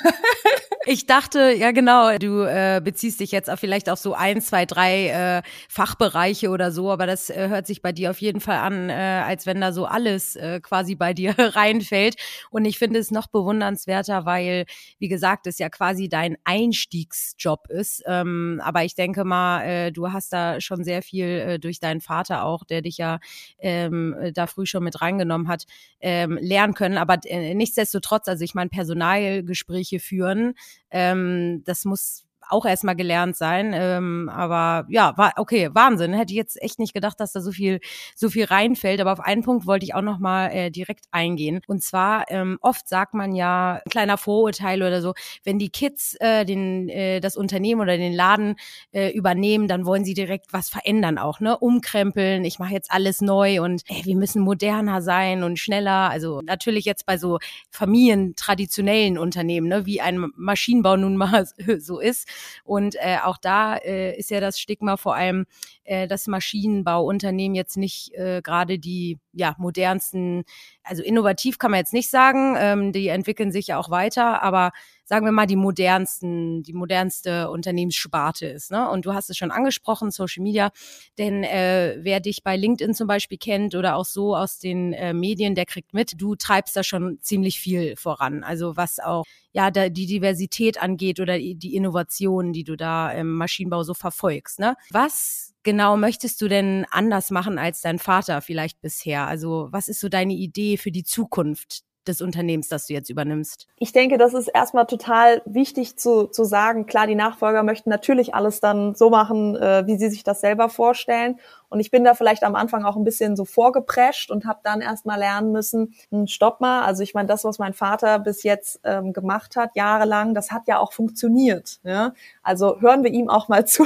Ich 0.87 1.07
dachte, 1.07 1.51
ja 1.51 1.71
genau, 1.71 2.19
du 2.19 2.43
äh, 2.43 2.81
beziehst 2.85 3.21
dich 3.21 3.33
jetzt 3.33 3.49
auf 3.49 3.59
vielleicht 3.59 3.89
auf 3.89 3.99
so 3.99 4.13
ein, 4.13 4.43
zwei, 4.43 4.67
drei 4.67 5.09
äh, 5.09 5.43
Fachbereiche 5.67 6.51
oder 6.51 6.71
so, 6.73 6.91
aber 6.91 7.07
das 7.07 7.31
äh, 7.31 7.49
hört 7.49 7.67
sich 7.67 7.81
bei 7.81 7.93
dir 7.93 8.11
auf 8.11 8.21
jeden 8.21 8.41
Fall 8.41 8.59
an, 8.59 8.91
äh, 8.91 8.93
als 8.93 9.47
wenn 9.47 9.63
da 9.63 9.73
so 9.73 9.87
alles 9.87 10.37
äh, 10.37 10.61
quasi 10.61 10.95
bei 10.95 11.15
dir 11.15 11.35
reinfällt. 11.39 12.17
Und 12.51 12.67
ich 12.67 12.79
finde 12.79 12.99
es 12.99 13.11
noch 13.11 13.29
bewundernswerter, 13.29 14.27
weil, 14.27 14.67
wie 14.99 15.09
gesagt, 15.09 15.47
es 15.47 15.59
ja 15.59 15.71
quasi 15.71 16.11
dein 16.11 16.37
Einstiegsjob 16.45 17.69
ist. 17.71 18.03
Ähm, 18.07 18.61
aber 18.63 18.85
ich 18.85 18.95
denke 18.95 19.25
mal, 19.25 19.63
äh, 19.63 19.91
du 19.91 20.13
hast 20.13 20.35
da 20.35 20.61
schon 20.61 20.85
sehr 20.85 21.01
viel 21.01 21.27
äh, 21.27 21.59
durch 21.59 21.81
deinen 21.81 22.03
Vater 22.03 22.45
auch, 22.45 22.63
der 22.63 22.83
dich 22.83 22.99
ja 22.99 23.21
ähm, 23.59 24.15
da 24.35 24.47
früh 24.47 24.67
schon 24.67 24.84
mit 24.85 25.01
reingenommen 25.01 25.49
hat, 25.49 25.65
ähm, 26.01 26.39
lernen 26.41 26.75
können. 26.75 26.99
Aber 26.99 27.19
äh, 27.25 27.55
nichtsdestotrotz, 27.55 28.29
also 28.29 28.45
ich 28.45 28.55
meine, 28.55 28.71
Personalgespräche 28.71 29.99
führen, 29.99 30.55
ähm, 30.91 31.63
das 31.65 31.85
muss 31.85 32.24
auch 32.49 32.67
erstmal 32.67 32.97
gelernt 32.97 33.37
sein. 33.37 33.73
Ähm, 33.75 34.31
aber 34.33 34.87
ja, 34.89 35.17
war 35.17 35.33
okay, 35.37 35.71
Wahnsinn. 35.73 36.13
Hätte 36.15 36.33
ich 36.33 36.37
jetzt 36.37 36.61
echt 36.63 36.79
nicht 36.79 36.95
gedacht, 36.95 37.21
dass 37.21 37.33
da 37.33 37.41
so 37.41 37.53
viel, 37.53 37.81
so 38.15 38.31
viel 38.31 38.45
reinfällt. 38.45 39.01
Aber 39.01 39.13
auf 39.13 39.21
einen 39.21 39.43
Punkt 39.43 39.67
wollte 39.67 39.85
ich 39.85 39.95
auch 39.95 40.03
noch 40.03 40.19
mal 40.19 40.49
äh, 40.49 40.71
direkt 40.71 41.07
eingehen. 41.11 41.61
Und 41.67 41.83
zwar 41.83 42.31
ähm, 42.31 42.59
oft 42.61 42.89
sagt 42.89 43.15
man 43.15 43.35
ja 43.35 43.81
ein 43.85 43.91
kleiner 43.91 44.19
Vorurteil 44.19 44.83
oder 44.83 45.01
so, 45.03 45.15
wenn 45.45 45.59
die 45.59 45.71
Kids 45.71 46.17
äh, 46.21 46.45
den 46.45 46.89
äh, 46.89 47.21
das 47.21 47.37
Unternehmen 47.37 47.81
oder 47.81 47.97
den 47.97 48.13
Laden 48.13 48.57
äh, 48.93 49.11
übernehmen, 49.11 49.69
dann 49.69 49.87
wollen 49.87 50.05
sie 50.05 50.15
direkt 50.15 50.53
was 50.53 50.69
verändern 50.69 51.19
auch, 51.19 51.41
ne? 51.41 51.59
Umkrempeln. 51.59 52.45
Ich 52.45 52.59
mache 52.59 52.73
jetzt 52.73 52.91
alles 52.93 53.21
neu 53.21 53.63
und 53.63 53.83
ey, 53.89 54.05
wir 54.05 54.17
müssen 54.17 54.43
moderner 54.43 55.03
sein 55.03 55.43
und 55.43 55.59
schneller. 55.59 56.11
Also 56.11 56.41
natürlich 56.43 56.85
jetzt 56.85 57.07
bei 57.07 57.19
so 57.19 57.39
familientraditionellen 57.71 59.19
Unternehmen, 59.19 59.69
ne, 59.69 59.87
wie 59.87 60.01
ein 60.01 60.31
Maschinenbau 60.37 60.97
nun 60.97 61.17
mal 61.17 61.47
so 61.79 62.01
ist 62.01 62.29
und 62.65 62.97
äh, 62.97 63.19
auch 63.23 63.39
da 63.39 63.77
äh, 63.77 64.17
ist 64.17 64.31
ja 64.31 64.41
das 64.41 64.59
Stigma 64.59 64.97
vor 64.97 65.15
allem, 65.15 65.47
äh, 65.85 66.07
dass 66.07 66.27
Maschinenbauunternehmen 66.27 67.55
jetzt 67.55 67.77
nicht 67.77 68.13
äh, 68.15 68.41
gerade 68.43 68.79
die 68.79 69.19
ja, 69.35 69.55
modernsten, 69.59 70.45
also 70.83 71.03
innovativ 71.03 71.59
kann 71.59 71.71
man 71.71 71.79
jetzt 71.79 71.93
nicht 71.93 72.11
sagen, 72.11 72.57
ähm, 72.59 72.93
die 72.93 73.09
entwickeln 73.09 73.53
sich 73.53 73.69
ja 73.69 73.79
auch 73.79 73.91
weiter, 73.91 74.43
aber 74.43 74.73
sagen 75.05 75.27
wir 75.27 75.33
mal, 75.33 75.47
die 75.47 75.57
modernsten, 75.57 76.63
die 76.63 76.73
modernste 76.73 77.51
Unternehmenssparte 77.51 78.47
ist. 78.47 78.71
Ne? 78.71 78.89
Und 78.89 79.05
du 79.05 79.13
hast 79.13 79.29
es 79.29 79.37
schon 79.37 79.51
angesprochen, 79.51 80.11
Social 80.11 80.43
Media. 80.43 80.71
Denn 81.19 81.45
äh, 81.45 81.99
wer 82.01 82.21
dich 82.21 82.43
bei 82.43 82.57
LinkedIn 82.57 82.95
zum 82.95 83.07
Beispiel 83.07 83.39
kennt 83.39 83.75
oder 83.75 83.97
auch 83.97 84.07
so 84.07 84.35
aus 84.35 84.59
den 84.59 84.93
äh, 84.95 85.13
Medien, 85.13 85.55
der 85.55 85.67
kriegt 85.67 85.93
mit, 85.93 86.21
du 86.21 86.37
treibst 86.37 86.75
da 86.77 86.83
schon 86.83 87.19
ziemlich 87.21 87.61
viel 87.61 87.97
voran. 87.97 88.45
Also 88.45 88.77
was 88.77 88.99
auch 88.99 89.25
ja 89.53 89.71
da, 89.71 89.89
die 89.89 90.07
Diversität 90.07 90.83
angeht 90.83 91.21
oder 91.21 91.39
die 91.39 91.75
Innovationen, 91.75 92.53
die 92.53 92.65
du 92.65 92.77
da 92.77 93.11
im 93.13 93.33
Maschinenbau 93.37 93.83
so 93.83 93.95
verfolgst. 93.95 94.59
Ne? 94.59 94.75
Was 94.91 95.54
genau 95.65 95.97
möchtest 95.97 96.41
du 96.41 96.49
denn 96.49 96.87
anders 96.91 97.31
machen 97.31 97.59
als 97.59 97.81
dein 97.81 97.99
Vater 97.99 98.41
vielleicht 98.41 98.81
bisher? 98.81 99.27
Also 99.27 99.69
was 99.71 99.89
ist 99.89 100.01
so 100.01 100.09
deine 100.09 100.35
Idee 100.35 100.77
für 100.77 100.93
die 100.93 101.05
Zukunft 101.05 101.83
des 102.07 102.21
Unternehmens, 102.21 102.69
das 102.69 102.87
du 102.87 102.93
jetzt 102.93 103.11
übernimmst? 103.11 103.67
Ich 103.79 103.93
denke, 103.93 104.19
das 104.19 104.35
ist 104.35 104.49
erstmal 104.49 104.87
total 104.87 105.43
wichtig 105.47 105.97
zu, 105.97 106.27
zu 106.27 106.45
sagen. 106.45 106.87
Klar, 106.87 107.07
die 107.07 107.15
Nachfolger 107.15 107.63
möchten 107.63 107.91
natürlich 107.91 108.35
alles 108.35 108.61
dann 108.61 108.95
so 108.95 109.11
machen, 109.11 109.57
äh, 109.57 109.87
wie 109.87 109.97
sie 109.97 110.11
sich 110.11 110.23
das 110.23 110.41
selber 110.41 110.69
vorstellen. 110.69 111.39
Und 111.75 111.81
ich 111.81 111.91
bin 111.91 112.05
da 112.05 112.15
vielleicht 112.15 112.45
am 112.45 112.55
Anfang 112.55 112.85
auch 112.85 112.95
ein 112.95 113.03
bisschen 113.03 113.35
so 113.35 113.45
vorgeprescht 113.45 114.31
und 114.31 114.47
habe 114.47 114.61
dann 114.63 114.81
erstmal 114.81 115.19
lernen 115.19 115.51
müssen, 115.51 115.93
hm, 116.11 116.29
stopp 116.29 116.61
mal, 116.61 116.83
also 116.85 117.03
ich 117.03 117.15
meine, 117.15 117.27
das, 117.27 117.43
was 117.43 117.59
mein 117.59 117.73
Vater 117.73 118.21
bis 118.21 118.45
jetzt 118.45 118.79
ähm, 118.85 119.13
gemacht 119.13 119.57
hat, 119.57 119.71
jahrelang, 119.75 120.35
das 120.35 120.53
hat 120.53 120.69
ja 120.69 120.79
auch 120.79 120.93
funktioniert. 120.93 121.81
Ja? 121.83 122.15
Also 122.45 122.81
hören 122.81 123.03
wir 123.03 123.11
ihm 123.11 123.29
auch 123.29 123.49
mal 123.49 123.67
zu. 123.67 123.85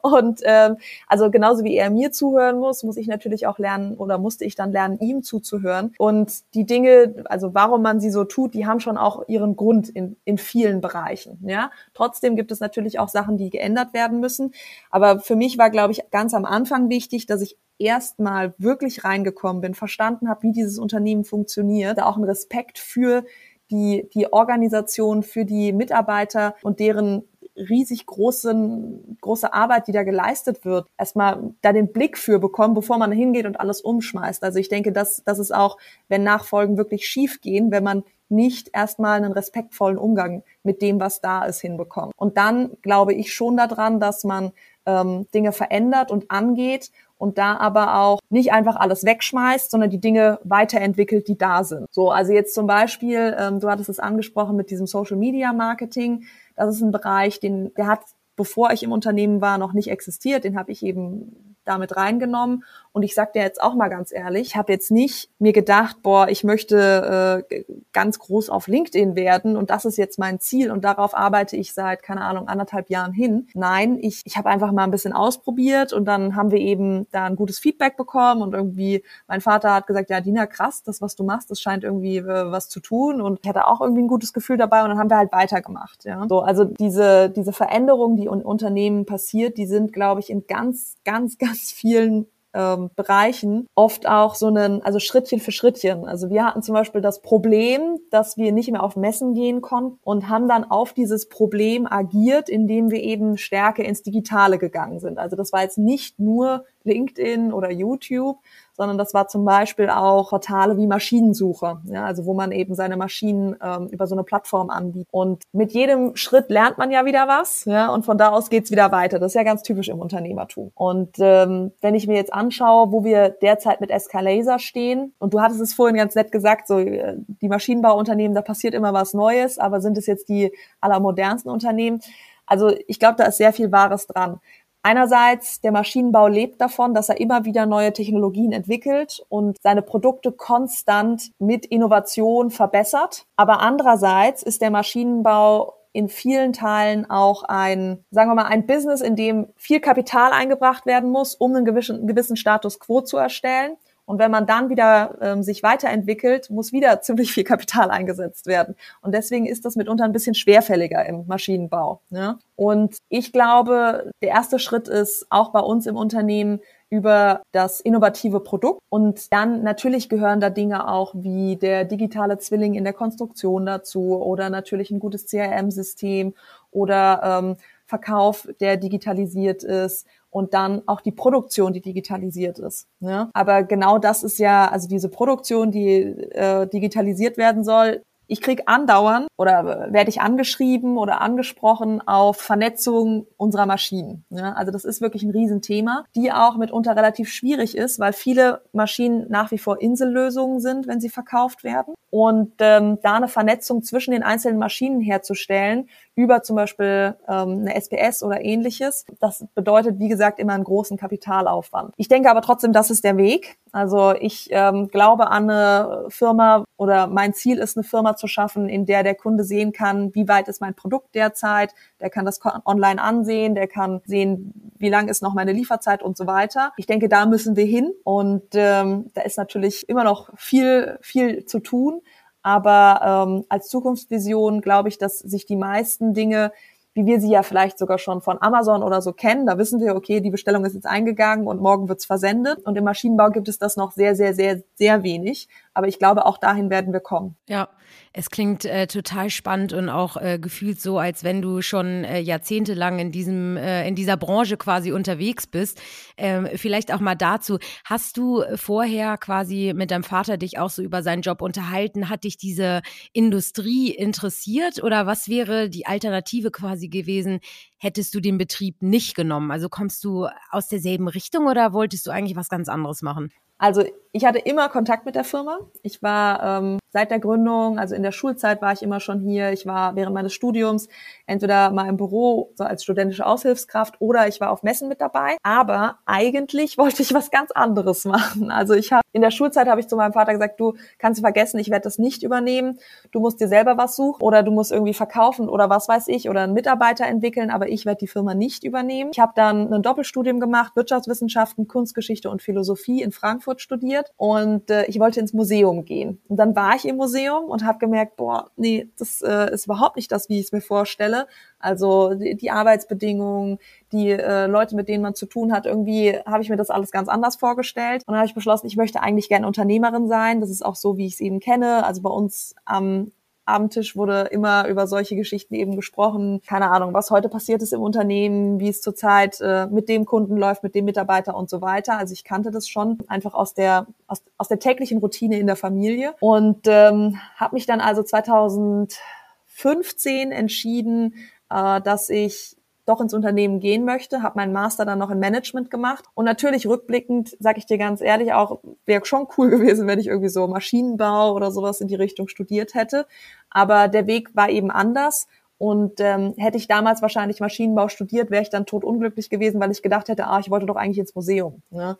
Und 0.00 0.40
ähm, 0.44 0.78
also 1.06 1.30
genauso 1.30 1.64
wie 1.64 1.76
er 1.76 1.90
mir 1.90 2.12
zuhören 2.12 2.58
muss, 2.58 2.82
muss 2.82 2.96
ich 2.96 3.08
natürlich 3.08 3.46
auch 3.46 3.58
lernen 3.58 3.98
oder 3.98 4.16
musste 4.16 4.46
ich 4.46 4.54
dann 4.54 4.72
lernen, 4.72 4.98
ihm 4.98 5.22
zuzuhören. 5.22 5.92
Und 5.98 6.54
die 6.54 6.64
Dinge, 6.64 7.26
also 7.26 7.52
warum 7.52 7.82
man 7.82 8.00
sie 8.00 8.10
so 8.10 8.24
tut, 8.24 8.54
die 8.54 8.66
haben 8.66 8.80
schon 8.80 8.96
auch 8.96 9.28
ihren 9.28 9.54
Grund 9.54 9.90
in, 9.90 10.16
in 10.24 10.38
vielen 10.38 10.80
Bereichen. 10.80 11.38
Ja? 11.46 11.70
Trotzdem 11.92 12.36
gibt 12.36 12.52
es 12.52 12.60
natürlich 12.60 12.98
auch 12.98 13.08
Sachen, 13.08 13.36
die 13.36 13.50
geändert 13.50 13.92
werden 13.92 14.18
müssen. 14.18 14.54
Aber 14.90 15.20
für 15.20 15.36
mich 15.36 15.58
war, 15.58 15.68
glaube 15.68 15.92
ich, 15.92 16.10
ganz 16.10 16.32
am 16.32 16.46
Anfang 16.46 16.88
wichtig, 16.88 17.17
wichtig, 17.18 17.26
dass 17.26 17.42
ich 17.42 17.58
erstmal 17.78 18.54
wirklich 18.58 19.04
reingekommen 19.04 19.60
bin, 19.60 19.74
verstanden 19.74 20.28
habe, 20.28 20.42
wie 20.42 20.52
dieses 20.52 20.78
Unternehmen 20.78 21.24
funktioniert, 21.24 21.98
da 21.98 22.06
auch 22.06 22.16
einen 22.16 22.24
Respekt 22.24 22.78
für 22.78 23.24
die, 23.70 24.08
die 24.14 24.32
Organisation 24.32 25.22
für 25.22 25.44
die 25.44 25.72
Mitarbeiter 25.72 26.54
und 26.62 26.80
deren 26.80 27.24
riesig 27.56 28.06
großen, 28.06 29.18
große 29.20 29.52
Arbeit, 29.52 29.88
die 29.88 29.92
da 29.92 30.04
geleistet 30.04 30.64
wird, 30.64 30.86
erstmal 30.96 31.54
da 31.60 31.72
den 31.72 31.92
Blick 31.92 32.16
für 32.16 32.38
bekommen, 32.38 32.74
bevor 32.74 32.98
man 32.98 33.10
hingeht 33.10 33.46
und 33.46 33.58
alles 33.58 33.80
umschmeißt. 33.80 34.44
Also 34.44 34.60
ich 34.60 34.68
denke, 34.68 34.92
dass, 34.92 35.22
dass 35.24 35.38
es 35.38 35.50
auch, 35.50 35.76
wenn 36.08 36.22
Nachfolgen 36.22 36.76
wirklich 36.76 37.06
schief 37.08 37.40
gehen, 37.40 37.72
wenn 37.72 37.82
man 37.82 38.04
nicht 38.28 38.70
erstmal 38.72 39.16
einen 39.16 39.32
respektvollen 39.32 39.98
Umgang 39.98 40.44
mit 40.62 40.82
dem, 40.82 41.00
was 41.00 41.20
da 41.20 41.44
ist, 41.44 41.60
hinbekommt. 41.60 42.12
Und 42.16 42.36
dann 42.36 42.76
glaube 42.82 43.12
ich 43.12 43.34
schon 43.34 43.56
daran, 43.56 43.98
dass 44.00 44.22
man 44.22 44.52
ähm, 44.86 45.26
Dinge 45.34 45.52
verändert 45.52 46.10
und 46.10 46.30
angeht 46.30 46.90
und 47.18 47.36
da 47.36 47.56
aber 47.56 47.96
auch 47.96 48.20
nicht 48.30 48.52
einfach 48.52 48.76
alles 48.76 49.04
wegschmeißt, 49.04 49.70
sondern 49.70 49.90
die 49.90 50.00
Dinge 50.00 50.38
weiterentwickelt, 50.44 51.28
die 51.28 51.36
da 51.36 51.64
sind. 51.64 51.86
So, 51.90 52.10
also 52.10 52.32
jetzt 52.32 52.54
zum 52.54 52.66
Beispiel, 52.66 53.36
ähm, 53.38 53.60
du 53.60 53.68
hattest 53.68 53.88
es 53.88 53.98
angesprochen 53.98 54.56
mit 54.56 54.70
diesem 54.70 54.86
Social 54.86 55.16
Media 55.16 55.52
Marketing. 55.52 56.24
Das 56.56 56.74
ist 56.74 56.80
ein 56.80 56.92
Bereich, 56.92 57.40
den, 57.40 57.74
der 57.74 57.88
hat, 57.88 58.00
bevor 58.36 58.70
ich 58.70 58.84
im 58.84 58.92
Unternehmen 58.92 59.40
war, 59.40 59.58
noch 59.58 59.72
nicht 59.72 59.90
existiert. 59.90 60.44
Den 60.44 60.56
habe 60.56 60.70
ich 60.70 60.82
eben 60.84 61.56
damit 61.64 61.96
reingenommen. 61.96 62.64
Und 62.98 63.04
ich 63.04 63.14
sage 63.14 63.30
dir 63.36 63.42
jetzt 63.42 63.62
auch 63.62 63.76
mal 63.76 63.86
ganz 63.86 64.10
ehrlich, 64.10 64.48
ich 64.48 64.56
habe 64.56 64.72
jetzt 64.72 64.90
nicht 64.90 65.30
mir 65.38 65.52
gedacht, 65.52 66.02
boah, 66.02 66.26
ich 66.28 66.42
möchte 66.42 67.44
äh, 67.48 67.64
ganz 67.92 68.18
groß 68.18 68.50
auf 68.50 68.66
LinkedIn 68.66 69.14
werden 69.14 69.56
und 69.56 69.70
das 69.70 69.84
ist 69.84 69.98
jetzt 69.98 70.18
mein 70.18 70.40
Ziel 70.40 70.72
und 70.72 70.82
darauf 70.82 71.16
arbeite 71.16 71.56
ich 71.56 71.74
seit, 71.74 72.02
keine 72.02 72.22
Ahnung, 72.22 72.48
anderthalb 72.48 72.90
Jahren 72.90 73.12
hin. 73.12 73.46
Nein, 73.54 74.00
ich, 74.00 74.22
ich 74.24 74.36
habe 74.36 74.48
einfach 74.48 74.72
mal 74.72 74.82
ein 74.82 74.90
bisschen 74.90 75.12
ausprobiert 75.12 75.92
und 75.92 76.06
dann 76.06 76.34
haben 76.34 76.50
wir 76.50 76.58
eben 76.58 77.06
da 77.12 77.26
ein 77.26 77.36
gutes 77.36 77.60
Feedback 77.60 77.96
bekommen 77.96 78.42
und 78.42 78.52
irgendwie 78.52 79.04
mein 79.28 79.40
Vater 79.40 79.74
hat 79.74 79.86
gesagt, 79.86 80.10
ja, 80.10 80.20
Dina, 80.20 80.46
krass, 80.46 80.82
das, 80.82 81.00
was 81.00 81.14
du 81.14 81.22
machst, 81.22 81.52
das 81.52 81.60
scheint 81.60 81.84
irgendwie 81.84 82.16
äh, 82.16 82.50
was 82.50 82.68
zu 82.68 82.80
tun 82.80 83.20
und 83.20 83.38
ich 83.44 83.48
hatte 83.48 83.68
auch 83.68 83.80
irgendwie 83.80 84.02
ein 84.02 84.08
gutes 84.08 84.32
Gefühl 84.32 84.56
dabei 84.56 84.82
und 84.82 84.88
dann 84.88 84.98
haben 84.98 85.08
wir 85.08 85.18
halt 85.18 85.30
weitergemacht. 85.30 86.04
Ja. 86.04 86.26
So, 86.28 86.40
also 86.40 86.64
diese, 86.64 87.30
diese 87.30 87.52
Veränderungen, 87.52 88.16
die 88.16 88.24
in 88.24 88.42
Unternehmen 88.42 89.06
passiert, 89.06 89.56
die 89.56 89.66
sind, 89.66 89.92
glaube 89.92 90.18
ich, 90.18 90.30
in 90.30 90.48
ganz, 90.48 90.96
ganz, 91.04 91.38
ganz 91.38 91.70
vielen 91.70 92.26
ähm, 92.58 92.90
Bereichen 92.96 93.68
oft 93.76 94.08
auch 94.08 94.34
so 94.34 94.48
einen, 94.48 94.82
also 94.82 94.98
Schrittchen 94.98 95.38
für 95.38 95.52
Schrittchen. 95.52 96.06
Also 96.06 96.28
wir 96.28 96.44
hatten 96.44 96.62
zum 96.62 96.74
Beispiel 96.74 97.00
das 97.00 97.22
Problem, 97.22 97.98
dass 98.10 98.36
wir 98.36 98.50
nicht 98.52 98.70
mehr 98.70 98.82
auf 98.82 98.96
Messen 98.96 99.32
gehen 99.32 99.60
konnten 99.60 99.98
und 100.02 100.28
haben 100.28 100.48
dann 100.48 100.64
auf 100.64 100.92
dieses 100.92 101.28
Problem 101.28 101.86
agiert, 101.86 102.48
indem 102.48 102.90
wir 102.90 103.00
eben 103.00 103.38
stärker 103.38 103.84
ins 103.84 104.02
Digitale 104.02 104.58
gegangen 104.58 104.98
sind. 104.98 105.18
Also 105.18 105.36
das 105.36 105.52
war 105.52 105.62
jetzt 105.62 105.78
nicht 105.78 106.18
nur 106.18 106.64
LinkedIn 106.82 107.52
oder 107.52 107.70
YouTube, 107.70 108.38
sondern 108.78 108.96
das 108.96 109.12
war 109.12 109.26
zum 109.26 109.44
Beispiel 109.44 109.90
auch 109.90 110.30
Portale 110.30 110.76
wie 110.76 110.86
Maschinensuche, 110.86 111.80
ja, 111.84 112.04
also 112.04 112.24
wo 112.24 112.32
man 112.32 112.52
eben 112.52 112.74
seine 112.76 112.96
Maschinen 112.96 113.56
ähm, 113.60 113.88
über 113.88 114.06
so 114.06 114.14
eine 114.14 114.22
Plattform 114.22 114.70
anbietet. 114.70 115.08
Und 115.10 115.42
mit 115.52 115.72
jedem 115.72 116.14
Schritt 116.14 116.48
lernt 116.48 116.78
man 116.78 116.92
ja 116.92 117.04
wieder 117.04 117.26
was, 117.26 117.64
ja, 117.64 117.92
und 117.92 118.06
von 118.06 118.16
da 118.16 118.30
aus 118.30 118.50
geht's 118.50 118.70
wieder 118.70 118.92
weiter. 118.92 119.18
Das 119.18 119.32
ist 119.32 119.34
ja 119.34 119.42
ganz 119.42 119.62
typisch 119.62 119.88
im 119.88 119.98
Unternehmertum. 119.98 120.70
Und 120.74 121.16
ähm, 121.18 121.72
wenn 121.80 121.96
ich 121.96 122.06
mir 122.06 122.14
jetzt 122.14 122.32
anschaue, 122.32 122.92
wo 122.92 123.02
wir 123.02 123.30
derzeit 123.30 123.80
mit 123.80 123.90
Escalaser 123.90 124.60
stehen, 124.60 125.12
und 125.18 125.34
du 125.34 125.40
hattest 125.40 125.60
es 125.60 125.74
vorhin 125.74 125.96
ganz 125.96 126.14
nett 126.14 126.30
gesagt, 126.30 126.68
so 126.68 126.78
äh, 126.78 127.16
die 127.42 127.48
Maschinenbauunternehmen, 127.48 128.34
da 128.34 128.42
passiert 128.42 128.74
immer 128.74 128.92
was 128.92 129.12
Neues, 129.12 129.58
aber 129.58 129.80
sind 129.80 129.98
es 129.98 130.06
jetzt 130.06 130.28
die 130.28 130.52
allermodernsten 130.80 131.50
Unternehmen? 131.50 132.00
Also 132.46 132.72
ich 132.86 132.98
glaube, 132.98 133.16
da 133.18 133.24
ist 133.24 133.38
sehr 133.38 133.52
viel 133.52 133.72
Wahres 133.72 134.06
dran. 134.06 134.40
Einerseits, 134.88 135.60
der 135.60 135.70
Maschinenbau 135.70 136.28
lebt 136.28 136.62
davon, 136.62 136.94
dass 136.94 137.10
er 137.10 137.20
immer 137.20 137.44
wieder 137.44 137.66
neue 137.66 137.92
Technologien 137.92 138.52
entwickelt 138.52 139.22
und 139.28 139.58
seine 139.62 139.82
Produkte 139.82 140.32
konstant 140.32 141.30
mit 141.38 141.66
Innovation 141.66 142.50
verbessert. 142.50 143.26
Aber 143.36 143.60
andererseits 143.60 144.42
ist 144.42 144.62
der 144.62 144.70
Maschinenbau 144.70 145.74
in 145.92 146.08
vielen 146.08 146.54
Teilen 146.54 147.04
auch 147.10 147.42
ein, 147.42 148.02
sagen 148.10 148.30
wir 148.30 148.34
mal, 148.34 148.46
ein 148.46 148.66
Business, 148.66 149.02
in 149.02 149.14
dem 149.14 149.48
viel 149.56 149.80
Kapital 149.80 150.32
eingebracht 150.32 150.86
werden 150.86 151.10
muss, 151.10 151.34
um 151.34 151.54
einen 151.54 151.66
gewissen, 151.66 152.06
gewissen 152.06 152.38
Status 152.38 152.80
quo 152.80 153.02
zu 153.02 153.18
erstellen. 153.18 153.76
Und 154.08 154.18
wenn 154.18 154.30
man 154.30 154.46
dann 154.46 154.70
wieder 154.70 155.16
ähm, 155.20 155.42
sich 155.42 155.62
weiterentwickelt, 155.62 156.48
muss 156.48 156.72
wieder 156.72 157.00
ziemlich 157.02 157.30
viel 157.30 157.44
Kapital 157.44 157.90
eingesetzt 157.90 158.46
werden. 158.46 158.74
Und 159.02 159.12
deswegen 159.12 159.44
ist 159.44 159.66
das 159.66 159.76
mitunter 159.76 160.04
ein 160.04 160.12
bisschen 160.12 160.34
schwerfälliger 160.34 161.04
im 161.04 161.26
Maschinenbau. 161.26 162.00
Ne? 162.08 162.38
Und 162.56 162.96
ich 163.10 163.32
glaube, 163.32 164.10
der 164.22 164.30
erste 164.30 164.58
Schritt 164.58 164.88
ist 164.88 165.26
auch 165.28 165.50
bei 165.50 165.60
uns 165.60 165.86
im 165.86 165.96
Unternehmen, 165.96 166.60
über 166.90 167.42
das 167.52 167.80
innovative 167.80 168.40
Produkt. 168.40 168.80
Und 168.88 169.30
dann 169.30 169.62
natürlich 169.62 170.08
gehören 170.08 170.40
da 170.40 170.48
Dinge 170.48 170.88
auch 170.88 171.12
wie 171.14 171.56
der 171.56 171.84
digitale 171.84 172.38
Zwilling 172.38 172.74
in 172.74 172.84
der 172.84 172.94
Konstruktion 172.94 173.66
dazu 173.66 174.16
oder 174.22 174.48
natürlich 174.48 174.90
ein 174.90 175.00
gutes 175.00 175.26
CRM-System 175.26 176.34
oder 176.70 177.20
ähm, 177.22 177.56
Verkauf, 177.88 178.46
der 178.60 178.76
digitalisiert 178.76 179.64
ist 179.64 180.06
und 180.30 180.52
dann 180.52 180.82
auch 180.86 181.00
die 181.00 181.10
Produktion, 181.10 181.72
die 181.72 181.80
digitalisiert 181.80 182.58
ist. 182.58 182.86
Ne? 183.00 183.30
Aber 183.32 183.62
genau 183.62 183.98
das 183.98 184.22
ist 184.22 184.38
ja, 184.38 184.70
also 184.70 184.88
diese 184.88 185.08
Produktion, 185.08 185.70
die 185.70 186.02
äh, 186.02 186.68
digitalisiert 186.68 187.38
werden 187.38 187.64
soll, 187.64 188.02
ich 188.30 188.42
krieg 188.42 188.64
andauernd 188.66 189.26
oder 189.38 189.88
werde 189.90 190.10
ich 190.10 190.20
angeschrieben 190.20 190.98
oder 190.98 191.22
angesprochen 191.22 192.06
auf 192.06 192.36
Vernetzung 192.36 193.26
unserer 193.38 193.64
Maschinen. 193.64 194.24
Ja, 194.28 194.52
also 194.52 194.70
das 194.70 194.84
ist 194.84 195.00
wirklich 195.00 195.22
ein 195.22 195.30
Riesenthema, 195.30 196.04
die 196.14 196.30
auch 196.30 196.56
mitunter 196.58 196.94
relativ 196.94 197.30
schwierig 197.30 197.74
ist, 197.76 197.98
weil 197.98 198.12
viele 198.12 198.60
Maschinen 198.72 199.26
nach 199.30 199.50
wie 199.50 199.58
vor 199.58 199.80
Insellösungen 199.80 200.60
sind, 200.60 200.86
wenn 200.86 201.00
sie 201.00 201.08
verkauft 201.08 201.64
werden. 201.64 201.94
Und 202.10 202.52
ähm, 202.58 202.98
da 203.02 203.14
eine 203.14 203.28
Vernetzung 203.28 203.82
zwischen 203.82 204.12
den 204.12 204.22
einzelnen 204.22 204.58
Maschinen 204.58 205.00
herzustellen, 205.00 205.88
über 206.18 206.42
zum 206.42 206.56
Beispiel 206.56 207.14
ähm, 207.28 207.60
eine 207.60 207.76
SPS 207.76 208.24
oder 208.24 208.44
ähnliches, 208.44 209.06
das 209.20 209.46
bedeutet, 209.54 210.00
wie 210.00 210.08
gesagt, 210.08 210.40
immer 210.40 210.52
einen 210.54 210.64
großen 210.64 210.96
Kapitalaufwand. 210.96 211.94
Ich 211.96 212.08
denke 212.08 212.28
aber 212.28 212.42
trotzdem, 212.42 212.72
das 212.72 212.90
ist 212.90 213.04
der 213.04 213.16
Weg. 213.16 213.56
Also 213.70 214.14
ich 214.18 214.48
ähm, 214.50 214.88
glaube 214.88 215.30
an 215.30 215.48
eine 215.48 216.06
Firma 216.08 216.64
oder 216.76 217.06
mein 217.06 217.34
Ziel 217.34 217.58
ist, 217.58 217.76
eine 217.76 217.84
Firma 217.84 218.16
zu 218.16 218.26
schaffen, 218.26 218.68
in 218.68 218.84
der 218.84 219.04
der 219.04 219.14
Kunde 219.14 219.44
sehen 219.44 219.72
kann, 219.72 220.12
wie 220.12 220.26
weit 220.26 220.48
ist 220.48 220.60
mein 220.60 220.74
Produkt 220.74 221.14
derzeit. 221.14 221.72
Der 222.00 222.10
kann 222.10 222.24
das 222.24 222.40
online 222.64 223.00
ansehen, 223.00 223.54
der 223.54 223.68
kann 223.68 224.00
sehen, 224.04 224.72
wie 224.76 224.88
lang 224.88 225.06
ist 225.06 225.22
noch 225.22 225.34
meine 225.34 225.52
Lieferzeit 225.52 226.02
und 226.02 226.16
so 226.16 226.26
weiter. 226.26 226.72
Ich 226.78 226.86
denke, 226.86 227.08
da 227.08 227.26
müssen 227.26 227.54
wir 227.54 227.64
hin 227.64 227.92
und 228.02 228.42
ähm, 228.54 229.12
da 229.14 229.20
ist 229.20 229.38
natürlich 229.38 229.88
immer 229.88 230.02
noch 230.02 230.30
viel, 230.36 230.98
viel 231.00 231.44
zu 231.44 231.60
tun. 231.60 232.00
Aber 232.48 233.26
ähm, 233.28 233.44
als 233.50 233.68
Zukunftsvision 233.68 234.62
glaube 234.62 234.88
ich, 234.88 234.96
dass 234.96 235.18
sich 235.18 235.44
die 235.44 235.54
meisten 235.54 236.14
Dinge 236.14 236.50
wie 236.98 237.06
wir 237.06 237.20
sie 237.20 237.30
ja 237.30 237.44
vielleicht 237.44 237.78
sogar 237.78 237.98
schon 237.98 238.22
von 238.22 238.42
Amazon 238.42 238.82
oder 238.82 239.00
so 239.00 239.12
kennen. 239.12 239.46
Da 239.46 239.56
wissen 239.56 239.78
wir, 239.80 239.94
okay, 239.94 240.20
die 240.20 240.30
Bestellung 240.30 240.64
ist 240.64 240.74
jetzt 240.74 240.86
eingegangen 240.86 241.46
und 241.46 241.60
morgen 241.60 241.88
wird's 241.88 242.06
versendet. 242.06 242.58
Und 242.64 242.76
im 242.76 242.82
Maschinenbau 242.82 243.30
gibt 243.30 243.48
es 243.48 243.56
das 243.56 243.76
noch 243.76 243.92
sehr, 243.92 244.16
sehr, 244.16 244.34
sehr, 244.34 244.62
sehr 244.74 245.04
wenig. 245.04 245.48
Aber 245.78 245.86
ich 245.86 246.00
glaube, 246.00 246.26
auch 246.26 246.38
dahin 246.38 246.70
werden 246.70 246.92
wir 246.92 246.98
kommen. 246.98 247.36
Ja, 247.48 247.68
es 248.12 248.30
klingt 248.30 248.64
äh, 248.64 248.88
total 248.88 249.30
spannend 249.30 249.72
und 249.72 249.88
auch 249.88 250.16
äh, 250.16 250.40
gefühlt 250.40 250.80
so, 250.80 250.98
als 250.98 251.22
wenn 251.22 251.40
du 251.40 251.62
schon 251.62 252.02
äh, 252.02 252.18
jahrzehntelang 252.18 252.98
in 252.98 253.12
diesem 253.12 253.56
äh, 253.56 253.86
in 253.86 253.94
dieser 253.94 254.16
Branche 254.16 254.56
quasi 254.56 254.90
unterwegs 254.90 255.46
bist. 255.46 255.80
Ähm, 256.16 256.48
vielleicht 256.56 256.92
auch 256.92 256.98
mal 256.98 257.14
dazu: 257.14 257.60
Hast 257.84 258.16
du 258.16 258.42
vorher 258.56 259.18
quasi 259.18 259.72
mit 259.72 259.92
deinem 259.92 260.02
Vater 260.02 260.36
dich 260.36 260.58
auch 260.58 260.70
so 260.70 260.82
über 260.82 261.04
seinen 261.04 261.22
Job 261.22 261.42
unterhalten? 261.42 262.08
Hat 262.08 262.24
dich 262.24 262.36
diese 262.36 262.82
Industrie 263.12 263.92
interessiert 263.92 264.82
oder 264.82 265.06
was 265.06 265.28
wäre 265.28 265.70
die 265.70 265.86
Alternative 265.86 266.50
quasi 266.50 266.88
gewesen? 266.88 267.38
Hättest 267.76 268.16
du 268.16 268.20
den 268.20 268.36
Betrieb 268.36 268.82
nicht 268.82 269.14
genommen? 269.14 269.52
Also 269.52 269.68
kommst 269.68 270.02
du 270.02 270.26
aus 270.50 270.66
derselben 270.66 271.06
Richtung 271.06 271.46
oder 271.46 271.72
wolltest 271.72 272.04
du 272.04 272.10
eigentlich 272.10 272.36
was 272.36 272.48
ganz 272.48 272.68
anderes 272.68 273.00
machen? 273.00 273.30
Also 273.58 273.84
ich 274.12 274.24
hatte 274.24 274.38
immer 274.38 274.68
Kontakt 274.68 275.04
mit 275.04 275.14
der 275.16 275.24
Firma. 275.24 275.58
Ich 275.82 276.02
war 276.02 276.60
ähm, 276.60 276.78
seit 276.90 277.10
der 277.10 277.18
Gründung, 277.18 277.78
also 277.78 277.94
in 277.94 278.02
der 278.02 278.12
Schulzeit 278.12 278.62
war 278.62 278.72
ich 278.72 278.82
immer 278.82 279.00
schon 279.00 279.20
hier. 279.20 279.52
Ich 279.52 279.66
war 279.66 279.94
während 279.96 280.14
meines 280.14 280.32
Studiums 280.32 280.88
entweder 281.26 281.70
mal 281.70 281.88
im 281.88 281.96
Büro 281.96 282.52
so 282.54 282.64
als 282.64 282.82
studentische 282.82 283.26
Aushilfskraft 283.26 284.00
oder 284.00 284.28
ich 284.28 284.40
war 284.40 284.50
auf 284.50 284.62
Messen 284.62 284.88
mit 284.88 285.00
dabei. 285.00 285.36
Aber 285.42 285.98
eigentlich 286.06 286.78
wollte 286.78 287.02
ich 287.02 287.12
was 287.12 287.30
ganz 287.30 287.50
anderes 287.50 288.04
machen. 288.04 288.50
Also 288.50 288.74
ich 288.74 288.92
habe 288.92 289.02
in 289.12 289.22
der 289.22 289.30
Schulzeit 289.30 289.68
habe 289.68 289.80
ich 289.80 289.88
zu 289.88 289.96
meinem 289.96 290.12
Vater 290.12 290.32
gesagt, 290.32 290.60
du 290.60 290.74
kannst 290.98 291.20
vergessen, 291.20 291.58
ich 291.58 291.70
werde 291.70 291.84
das 291.84 291.98
nicht 291.98 292.22
übernehmen. 292.22 292.78
Du 293.10 293.20
musst 293.20 293.40
dir 293.40 293.48
selber 293.48 293.76
was 293.76 293.96
suchen 293.96 294.22
oder 294.22 294.42
du 294.42 294.50
musst 294.50 294.72
irgendwie 294.72 294.94
verkaufen 294.94 295.48
oder 295.48 295.68
was 295.70 295.88
weiß 295.88 296.08
ich 296.08 296.28
oder 296.28 296.42
einen 296.42 296.54
Mitarbeiter 296.54 297.06
entwickeln, 297.06 297.50
aber 297.50 297.68
ich 297.68 297.84
werde 297.86 297.98
die 298.00 298.06
Firma 298.06 298.34
nicht 298.34 298.64
übernehmen. 298.64 299.10
Ich 299.12 299.18
habe 299.18 299.32
dann 299.34 299.72
ein 299.72 299.82
Doppelstudium 299.82 300.40
gemacht, 300.40 300.76
Wirtschaftswissenschaften, 300.76 301.68
Kunstgeschichte 301.68 302.30
und 302.30 302.42
Philosophie 302.42 303.02
in 303.02 303.12
Frankfurt 303.12 303.60
studiert 303.60 304.12
und 304.16 304.70
äh, 304.70 304.84
ich 304.86 305.00
wollte 305.00 305.20
ins 305.20 305.32
Museum 305.32 305.84
gehen. 305.84 306.20
Und 306.28 306.36
dann 306.36 306.54
war 306.54 306.77
ich 306.78 306.88
im 306.88 306.96
Museum 306.96 307.44
und 307.44 307.64
habe 307.64 307.78
gemerkt, 307.78 308.16
boah, 308.16 308.50
nee, 308.56 308.88
das 308.98 309.22
äh, 309.22 309.52
ist 309.52 309.66
überhaupt 309.66 309.96
nicht 309.96 310.10
das, 310.10 310.28
wie 310.28 310.38
ich 310.38 310.46
es 310.46 310.52
mir 310.52 310.60
vorstelle. 310.60 311.26
Also 311.58 312.14
die, 312.14 312.34
die 312.36 312.50
Arbeitsbedingungen, 312.50 313.58
die 313.92 314.10
äh, 314.10 314.46
Leute, 314.46 314.76
mit 314.76 314.88
denen 314.88 315.02
man 315.02 315.14
zu 315.14 315.26
tun 315.26 315.52
hat, 315.52 315.66
irgendwie 315.66 316.18
habe 316.26 316.42
ich 316.42 316.50
mir 316.50 316.56
das 316.56 316.70
alles 316.70 316.90
ganz 316.90 317.08
anders 317.08 317.36
vorgestellt. 317.36 318.02
Und 318.06 318.12
dann 318.12 318.18
habe 318.18 318.26
ich 318.26 318.34
beschlossen, 318.34 318.66
ich 318.66 318.76
möchte 318.76 319.02
eigentlich 319.02 319.28
gerne 319.28 319.46
Unternehmerin 319.46 320.08
sein. 320.08 320.40
Das 320.40 320.50
ist 320.50 320.64
auch 320.64 320.76
so, 320.76 320.96
wie 320.96 321.06
ich 321.06 321.14
es 321.14 321.20
eben 321.20 321.40
kenne. 321.40 321.84
Also 321.84 322.02
bei 322.02 322.10
uns 322.10 322.54
am 322.64 323.12
Abendtisch 323.48 323.96
wurde 323.96 324.28
immer 324.30 324.68
über 324.68 324.86
solche 324.86 325.16
Geschichten 325.16 325.54
eben 325.54 325.74
gesprochen. 325.74 326.42
Keine 326.46 326.70
Ahnung, 326.70 326.92
was 326.92 327.10
heute 327.10 327.30
passiert 327.30 327.62
ist 327.62 327.72
im 327.72 327.80
Unternehmen, 327.80 328.60
wie 328.60 328.68
es 328.68 328.82
zurzeit 328.82 329.40
äh, 329.40 329.66
mit 329.66 329.88
dem 329.88 330.04
Kunden 330.04 330.36
läuft, 330.36 330.62
mit 330.62 330.74
dem 330.74 330.84
Mitarbeiter 330.84 331.34
und 331.34 331.48
so 331.48 331.62
weiter. 331.62 331.96
Also 331.96 332.12
ich 332.12 332.24
kannte 332.24 332.50
das 332.50 332.68
schon 332.68 332.98
einfach 333.08 333.32
aus 333.32 333.54
der 333.54 333.86
aus, 334.06 334.22
aus 334.36 334.48
der 334.48 334.58
täglichen 334.58 334.98
Routine 334.98 335.38
in 335.38 335.46
der 335.46 335.56
Familie 335.56 336.14
und 336.20 336.66
ähm, 336.66 337.18
habe 337.36 337.54
mich 337.54 337.64
dann 337.64 337.80
also 337.80 338.02
2015 338.02 340.30
entschieden, 340.30 341.14
äh, 341.50 341.80
dass 341.80 342.10
ich 342.10 342.58
doch 342.88 343.00
ins 343.02 343.12
Unternehmen 343.12 343.60
gehen 343.60 343.84
möchte, 343.84 344.22
habe 344.22 344.36
meinen 344.36 344.52
Master 344.52 344.86
dann 344.86 344.98
noch 344.98 345.10
in 345.10 345.18
Management 345.18 345.70
gemacht 345.70 346.06
und 346.14 346.24
natürlich 346.24 346.66
rückblickend, 346.66 347.36
sage 347.38 347.58
ich 347.58 347.66
dir 347.66 347.76
ganz 347.76 348.00
ehrlich, 348.00 348.32
auch 348.32 348.60
wäre 348.86 349.04
schon 349.04 349.26
cool 349.36 349.50
gewesen, 349.50 349.86
wenn 349.86 349.98
ich 349.98 350.06
irgendwie 350.06 350.30
so 350.30 350.46
Maschinenbau 350.46 351.34
oder 351.34 351.50
sowas 351.50 351.80
in 351.80 351.88
die 351.88 351.94
Richtung 351.94 352.28
studiert 352.28 352.74
hätte, 352.74 353.06
aber 353.50 353.88
der 353.88 354.06
Weg 354.06 354.34
war 354.34 354.48
eben 354.50 354.70
anders 354.70 355.26
und 355.58 356.00
ähm, 356.00 356.34
hätte 356.36 356.56
ich 356.56 356.68
damals 356.68 357.02
wahrscheinlich 357.02 357.40
Maschinenbau 357.40 357.88
studiert, 357.88 358.30
wäre 358.30 358.42
ich 358.42 358.50
dann 358.50 358.66
tot 358.66 358.84
unglücklich 358.84 359.28
gewesen, 359.28 359.60
weil 359.60 359.70
ich 359.70 359.82
gedacht 359.82 360.08
hätte, 360.08 360.26
ah, 360.26 360.38
ich 360.38 360.50
wollte 360.50 360.66
doch 360.66 360.76
eigentlich 360.76 360.98
ins 360.98 361.14
Museum. 361.14 361.62
Ne? 361.70 361.98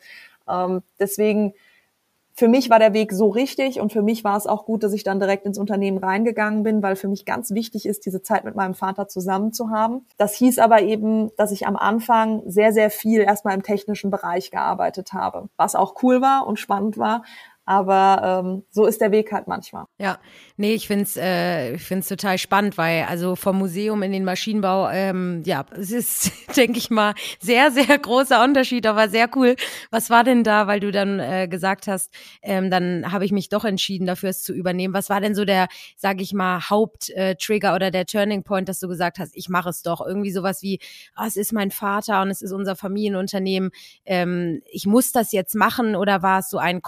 Ähm, 0.49 0.83
deswegen 1.01 1.55
für 2.39 2.47
mich 2.47 2.71
war 2.71 2.79
der 2.79 2.93
Weg 2.93 3.13
so 3.13 3.31
richtig 3.31 3.81
und 3.81 3.93
für 3.93 4.01
mich 4.01 4.23
war 4.23 4.37
es 4.37 4.47
auch 4.47 4.65
gut, 4.65 4.85
dass 4.85 4.93
ich 4.93 5.03
dann 5.03 5.19
direkt 5.19 5.45
ins 5.45 5.59
Unternehmen 5.59 5.99
reingegangen 5.99 6.63
bin, 6.63 6.85
weil 6.85 6.95
für 6.95 7.09
mich 7.09 7.25
ganz 7.25 7.51
wichtig 7.51 7.85
ist, 7.85 8.07
diese 8.07 8.23
Zeit 8.23 8.45
mit 8.45 8.55
meinem 8.55 8.75
Vater 8.75 9.09
zusammen 9.09 9.53
zu 9.53 9.71
haben. 9.71 10.07
Das 10.19 10.37
hieß 10.37 10.61
aber 10.61 10.83
eben, 10.83 11.35
dass 11.37 11.51
ich 11.51 11.67
am 11.67 11.75
Anfang 11.75 12.43
sehr, 12.47 12.73
sehr 12.73 12.91
viel 12.91 13.23
erstmal 13.23 13.55
im 13.55 13.65
technischen 13.65 14.13
Bereich 14.13 14.53
gearbeitet 14.53 15.13
habe, 15.13 15.49
was 15.57 15.75
auch 15.75 16.01
cool 16.05 16.23
war 16.23 16.47
und 16.47 16.61
spannend 16.61 16.97
war. 16.97 17.25
Aber 17.69 18.43
ähm, 18.47 18.63
so 18.71 18.87
ist 18.87 19.03
der 19.03 19.13
Weg 19.13 19.31
halt 19.31 19.47
manchmal. 19.47 19.85
Ja, 19.99 20.19
nee, 20.57 20.73
ich 20.73 20.87
find's, 20.87 21.19
äh, 21.19 21.75
ich 21.75 21.83
find's 21.83 22.09
total 22.09 22.39
spannend, 22.39 22.79
weil 22.79 23.03
also 23.03 23.37
vom 23.37 23.59
Museum 23.59 24.03
in 24.03 24.11
den 24.11 24.25
Maschinenbau, 24.25 24.89
ähm, 24.89 25.43
ja, 25.45 25.67
es 25.73 25.91
ist, 25.91 26.33
denke 26.57 26.79
ich 26.79 26.89
mal, 26.89 27.13
sehr, 27.41 27.71
sehr 27.71 27.99
großer 27.99 28.43
Unterschied, 28.43 28.87
aber 28.87 29.11
sehr 29.11 29.29
cool. 29.37 29.55
Was 29.91 30.09
war 30.09 30.25
denn 30.25 30.45
da, 30.45 30.67
weil 30.67 30.81
du 30.81 30.91
dann 30.91 31.21
äh, 31.21 31.47
gesagt 31.47 31.89
hast, 31.89 32.11
ähm, 32.41 32.71
dann 32.71 33.13
habe 33.13 33.27
ich 33.27 33.33
mich 33.33 33.51
doch 33.51 33.67
entschieden, 33.67 34.07
dafür 34.07 34.31
es 34.31 34.43
zu 34.43 34.55
übernehmen. 34.55 34.95
Was 34.95 35.11
war 35.11 35.21
denn 35.21 35.35
so 35.35 35.45
der, 35.45 35.69
sage 35.95 36.23
ich 36.23 36.33
mal, 36.33 36.71
Haupttrigger 36.71 37.73
äh, 37.73 37.77
oder 37.77 37.91
der 37.91 38.07
Turning 38.07 38.45
Point, 38.45 38.71
dass 38.71 38.81
du 38.81 38.89
gesagt 38.89 39.19
hast, 39.19 39.37
ich 39.37 39.51
mache 39.51 39.69
es 39.69 39.83
doch? 39.83 40.01
Irgendwie 40.01 40.31
sowas 40.31 40.63
wie, 40.63 40.81
oh, 41.19 41.25
es 41.27 41.37
ist 41.37 41.53
mein 41.53 41.71
Vater 41.71 42.23
und 42.23 42.31
es 42.31 42.41
ist 42.41 42.53
unser 42.53 42.77
Familienunternehmen. 42.77 43.73
Ähm, 44.07 44.63
ich 44.73 44.87
muss 44.87 45.13
das 45.13 45.33
jetzt 45.33 45.55
machen 45.55 45.97
oder 45.97 46.23
war 46.23 46.39
es 46.39 46.49
so 46.49 46.57
ein 46.57 46.81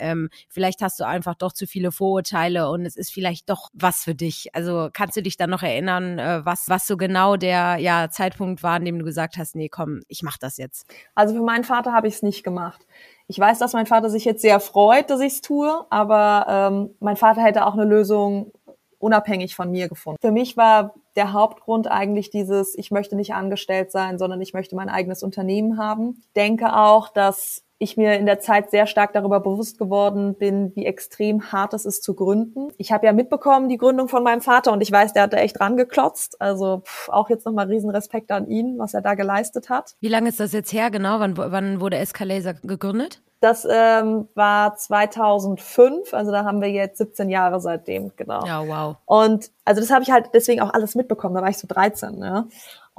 Ähm, 0.00 0.28
vielleicht 0.48 0.82
hast 0.82 1.00
du 1.00 1.04
einfach 1.04 1.34
doch 1.34 1.52
zu 1.52 1.66
viele 1.66 1.92
Vorurteile 1.92 2.70
und 2.70 2.84
es 2.86 2.96
ist 2.96 3.12
vielleicht 3.12 3.50
doch 3.50 3.68
was 3.72 4.04
für 4.04 4.14
dich. 4.14 4.54
Also 4.54 4.90
kannst 4.92 5.16
du 5.16 5.22
dich 5.22 5.36
dann 5.36 5.50
noch 5.50 5.62
erinnern, 5.62 6.18
äh, 6.18 6.44
was, 6.44 6.68
was 6.68 6.86
so 6.86 6.96
genau 6.96 7.36
der 7.36 7.76
ja, 7.78 8.10
Zeitpunkt 8.10 8.62
war, 8.62 8.72
an 8.72 8.84
dem 8.84 8.98
du 8.98 9.04
gesagt 9.04 9.36
hast, 9.38 9.56
nee, 9.56 9.68
komm, 9.68 10.00
ich 10.08 10.22
mach 10.22 10.38
das 10.38 10.56
jetzt? 10.56 10.86
Also 11.14 11.34
für 11.34 11.42
meinen 11.42 11.64
Vater 11.64 11.92
habe 11.92 12.08
ich 12.08 12.14
es 12.14 12.22
nicht 12.22 12.42
gemacht. 12.42 12.86
Ich 13.26 13.38
weiß, 13.38 13.58
dass 13.58 13.72
mein 13.72 13.86
Vater 13.86 14.10
sich 14.10 14.24
jetzt 14.24 14.42
sehr 14.42 14.58
freut, 14.58 15.08
dass 15.08 15.20
ich 15.20 15.34
es 15.34 15.40
tue, 15.40 15.86
aber 15.90 16.46
ähm, 16.48 16.90
mein 16.98 17.16
Vater 17.16 17.42
hätte 17.42 17.64
auch 17.64 17.74
eine 17.74 17.84
Lösung 17.84 18.52
unabhängig 18.98 19.56
von 19.56 19.70
mir 19.70 19.88
gefunden. 19.88 20.18
Für 20.20 20.30
mich 20.30 20.56
war 20.56 20.94
der 21.16 21.32
Hauptgrund 21.32 21.90
eigentlich 21.90 22.30
dieses, 22.30 22.76
ich 22.76 22.90
möchte 22.90 23.16
nicht 23.16 23.34
angestellt 23.34 23.90
sein, 23.90 24.18
sondern 24.18 24.40
ich 24.40 24.52
möchte 24.52 24.76
mein 24.76 24.88
eigenes 24.88 25.22
Unternehmen 25.22 25.78
haben. 25.78 26.22
Denke 26.36 26.76
auch, 26.76 27.08
dass 27.08 27.64
ich 27.80 27.96
mir 27.96 28.14
in 28.16 28.26
der 28.26 28.40
Zeit 28.40 28.70
sehr 28.70 28.86
stark 28.86 29.14
darüber 29.14 29.40
bewusst 29.40 29.78
geworden 29.78 30.34
bin, 30.34 30.70
wie 30.76 30.84
extrem 30.84 31.50
hart 31.50 31.72
es 31.72 31.86
ist 31.86 32.04
zu 32.04 32.14
gründen. 32.14 32.68
Ich 32.76 32.92
habe 32.92 33.06
ja 33.06 33.14
mitbekommen 33.14 33.70
die 33.70 33.78
Gründung 33.78 34.06
von 34.08 34.22
meinem 34.22 34.42
Vater 34.42 34.70
und 34.72 34.82
ich 34.82 34.92
weiß, 34.92 35.14
der 35.14 35.22
hat 35.22 35.32
da 35.32 35.38
echt 35.38 35.58
rangeklotzt. 35.60 36.40
Also 36.42 36.82
pff, 36.84 37.08
auch 37.08 37.30
jetzt 37.30 37.46
nochmal 37.46 37.68
Riesenrespekt 37.68 38.30
an 38.32 38.48
ihn, 38.48 38.78
was 38.78 38.92
er 38.92 39.00
da 39.00 39.14
geleistet 39.14 39.70
hat. 39.70 39.96
Wie 40.00 40.08
lange 40.08 40.28
ist 40.28 40.38
das 40.40 40.52
jetzt 40.52 40.74
her 40.74 40.90
genau? 40.90 41.20
Wann, 41.20 41.38
wann 41.38 41.80
wurde 41.80 41.96
Escalaser 41.96 42.52
gegründet? 42.52 43.22
Das 43.40 43.66
ähm, 43.68 44.28
war 44.34 44.76
2005, 44.76 46.12
also 46.12 46.30
da 46.30 46.44
haben 46.44 46.60
wir 46.60 46.68
jetzt 46.68 46.98
17 46.98 47.30
Jahre 47.30 47.58
seitdem, 47.58 48.12
genau. 48.14 48.44
Ja, 48.44 48.68
wow. 48.68 48.96
Und 49.06 49.50
also 49.64 49.80
das 49.80 49.90
habe 49.90 50.02
ich 50.02 50.10
halt 50.10 50.26
deswegen 50.34 50.60
auch 50.60 50.74
alles 50.74 50.94
mitbekommen, 50.94 51.34
da 51.34 51.40
war 51.40 51.48
ich 51.48 51.56
so 51.56 51.66
13. 51.66 52.18
Ne? 52.18 52.46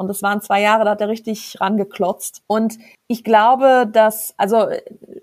Und 0.02 0.08
das 0.08 0.24
waren 0.24 0.42
zwei 0.42 0.62
Jahre, 0.62 0.84
da 0.84 0.92
hat 0.92 1.02
er 1.02 1.08
richtig 1.08 1.62
rangeklotzt. 1.62 2.42
Und 2.48 2.80
ich 3.08 3.24
glaube, 3.24 3.88
dass, 3.92 4.34
also 4.38 4.68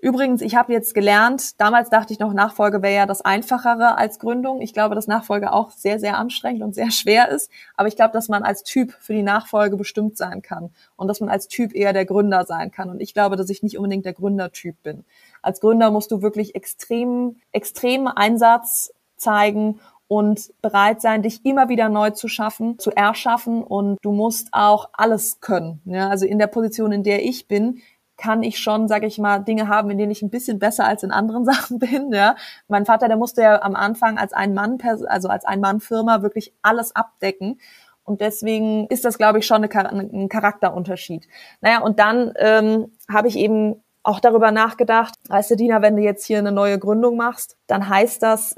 übrigens, 0.01 0.41
ich 0.41 0.55
habe 0.55 0.71
jetzt 0.71 0.93
gelernt, 0.93 1.59
damals 1.59 1.89
dachte 1.89 2.13
ich 2.13 2.19
noch, 2.19 2.31
Nachfolge 2.33 2.81
wäre 2.81 2.95
ja 2.95 3.05
das 3.05 3.21
Einfachere 3.21 3.97
als 3.97 4.19
Gründung. 4.19 4.61
Ich 4.61 4.73
glaube, 4.73 4.95
dass 4.95 5.07
Nachfolge 5.07 5.51
auch 5.51 5.71
sehr, 5.71 5.99
sehr 5.99 6.17
anstrengend 6.17 6.63
und 6.63 6.73
sehr 6.73 6.91
schwer 6.91 7.29
ist. 7.29 7.51
Aber 7.75 7.89
ich 7.89 7.97
glaube, 7.97 8.13
dass 8.13 8.29
man 8.29 8.43
als 8.43 8.63
Typ 8.63 8.93
für 8.93 9.13
die 9.13 9.21
Nachfolge 9.21 9.75
bestimmt 9.75 10.17
sein 10.17 10.41
kann 10.41 10.69
und 10.95 11.09
dass 11.09 11.19
man 11.19 11.29
als 11.29 11.49
Typ 11.49 11.75
eher 11.75 11.91
der 11.91 12.05
Gründer 12.05 12.45
sein 12.45 12.71
kann. 12.71 12.89
Und 12.89 13.01
ich 13.01 13.13
glaube, 13.13 13.35
dass 13.35 13.49
ich 13.49 13.61
nicht 13.61 13.77
unbedingt 13.77 14.05
der 14.05 14.13
Gründertyp 14.13 14.81
bin. 14.81 15.03
Als 15.41 15.59
Gründer 15.59 15.91
musst 15.91 16.11
du 16.11 16.21
wirklich 16.21 16.55
extrem, 16.55 17.35
extremen 17.51 18.07
Einsatz 18.07 18.93
zeigen 19.17 19.79
und 20.09 20.51
bereit 20.63 21.01
sein, 21.01 21.21
dich 21.21 21.45
immer 21.45 21.69
wieder 21.69 21.87
neu 21.87 22.09
zu 22.09 22.27
schaffen, 22.27 22.79
zu 22.79 22.89
erschaffen 22.91 23.63
und 23.63 23.99
du 24.01 24.11
musst 24.11 24.49
auch 24.51 24.89
alles 24.91 25.39
können. 25.39 25.81
Ja, 25.85 26.09
also 26.09 26.25
in 26.25 26.39
der 26.39 26.47
Position, 26.47 26.91
in 26.91 27.03
der 27.03 27.23
ich 27.23 27.47
bin, 27.47 27.81
kann 28.17 28.41
ich 28.41 28.57
schon, 28.59 28.87
sage 28.87 29.05
ich 29.05 29.19
mal, 29.19 29.39
Dinge 29.39 29.67
haben, 29.67 29.91
in 29.91 29.99
denen 29.99 30.11
ich 30.11 30.23
ein 30.23 30.31
bisschen 30.31 30.57
besser 30.57 30.85
als 30.85 31.03
in 31.03 31.11
anderen 31.11 31.45
Sachen 31.51 31.77
bin. 31.77 32.11
Ja, 32.11 32.35
mein 32.67 32.87
Vater, 32.87 33.07
der 33.07 33.17
musste 33.17 33.43
ja 33.43 33.61
am 33.61 33.75
Anfang 33.75 34.17
als 34.17 34.33
ein 34.33 34.55
Mann, 34.55 34.79
also 35.07 35.29
als 35.29 35.45
ein 35.45 35.61
Mann 35.61 35.79
Firma 35.79 36.23
wirklich 36.23 36.53
alles 36.63 36.95
abdecken. 36.95 37.59
Und 38.03 38.19
deswegen 38.19 38.87
ist 38.87 39.05
das, 39.05 39.19
glaube 39.19 39.37
ich, 39.37 39.45
schon 39.45 39.63
ein 39.63 40.29
Charakterunterschied. 40.29 41.27
Naja, 41.61 41.81
und 41.81 41.99
dann 41.99 42.33
ähm, 42.37 42.93
habe 43.07 43.27
ich 43.27 43.37
eben 43.37 43.83
auch 44.01 44.19
darüber 44.19 44.49
nachgedacht, 44.49 45.13
weißt 45.27 45.51
du, 45.51 45.55
Dina, 45.55 45.83
wenn 45.83 45.95
du 45.95 46.01
jetzt 46.01 46.25
hier 46.25 46.39
eine 46.39 46.51
neue 46.51 46.79
Gründung 46.79 47.15
machst, 47.15 47.57
dann 47.67 47.87
heißt 47.87 48.23
das, 48.23 48.55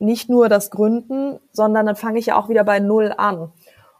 nicht 0.00 0.28
nur 0.28 0.48
das 0.48 0.70
Gründen, 0.70 1.38
sondern 1.52 1.86
dann 1.86 1.96
fange 1.96 2.18
ich 2.18 2.26
ja 2.26 2.36
auch 2.36 2.48
wieder 2.48 2.64
bei 2.64 2.80
Null 2.80 3.14
an. 3.16 3.52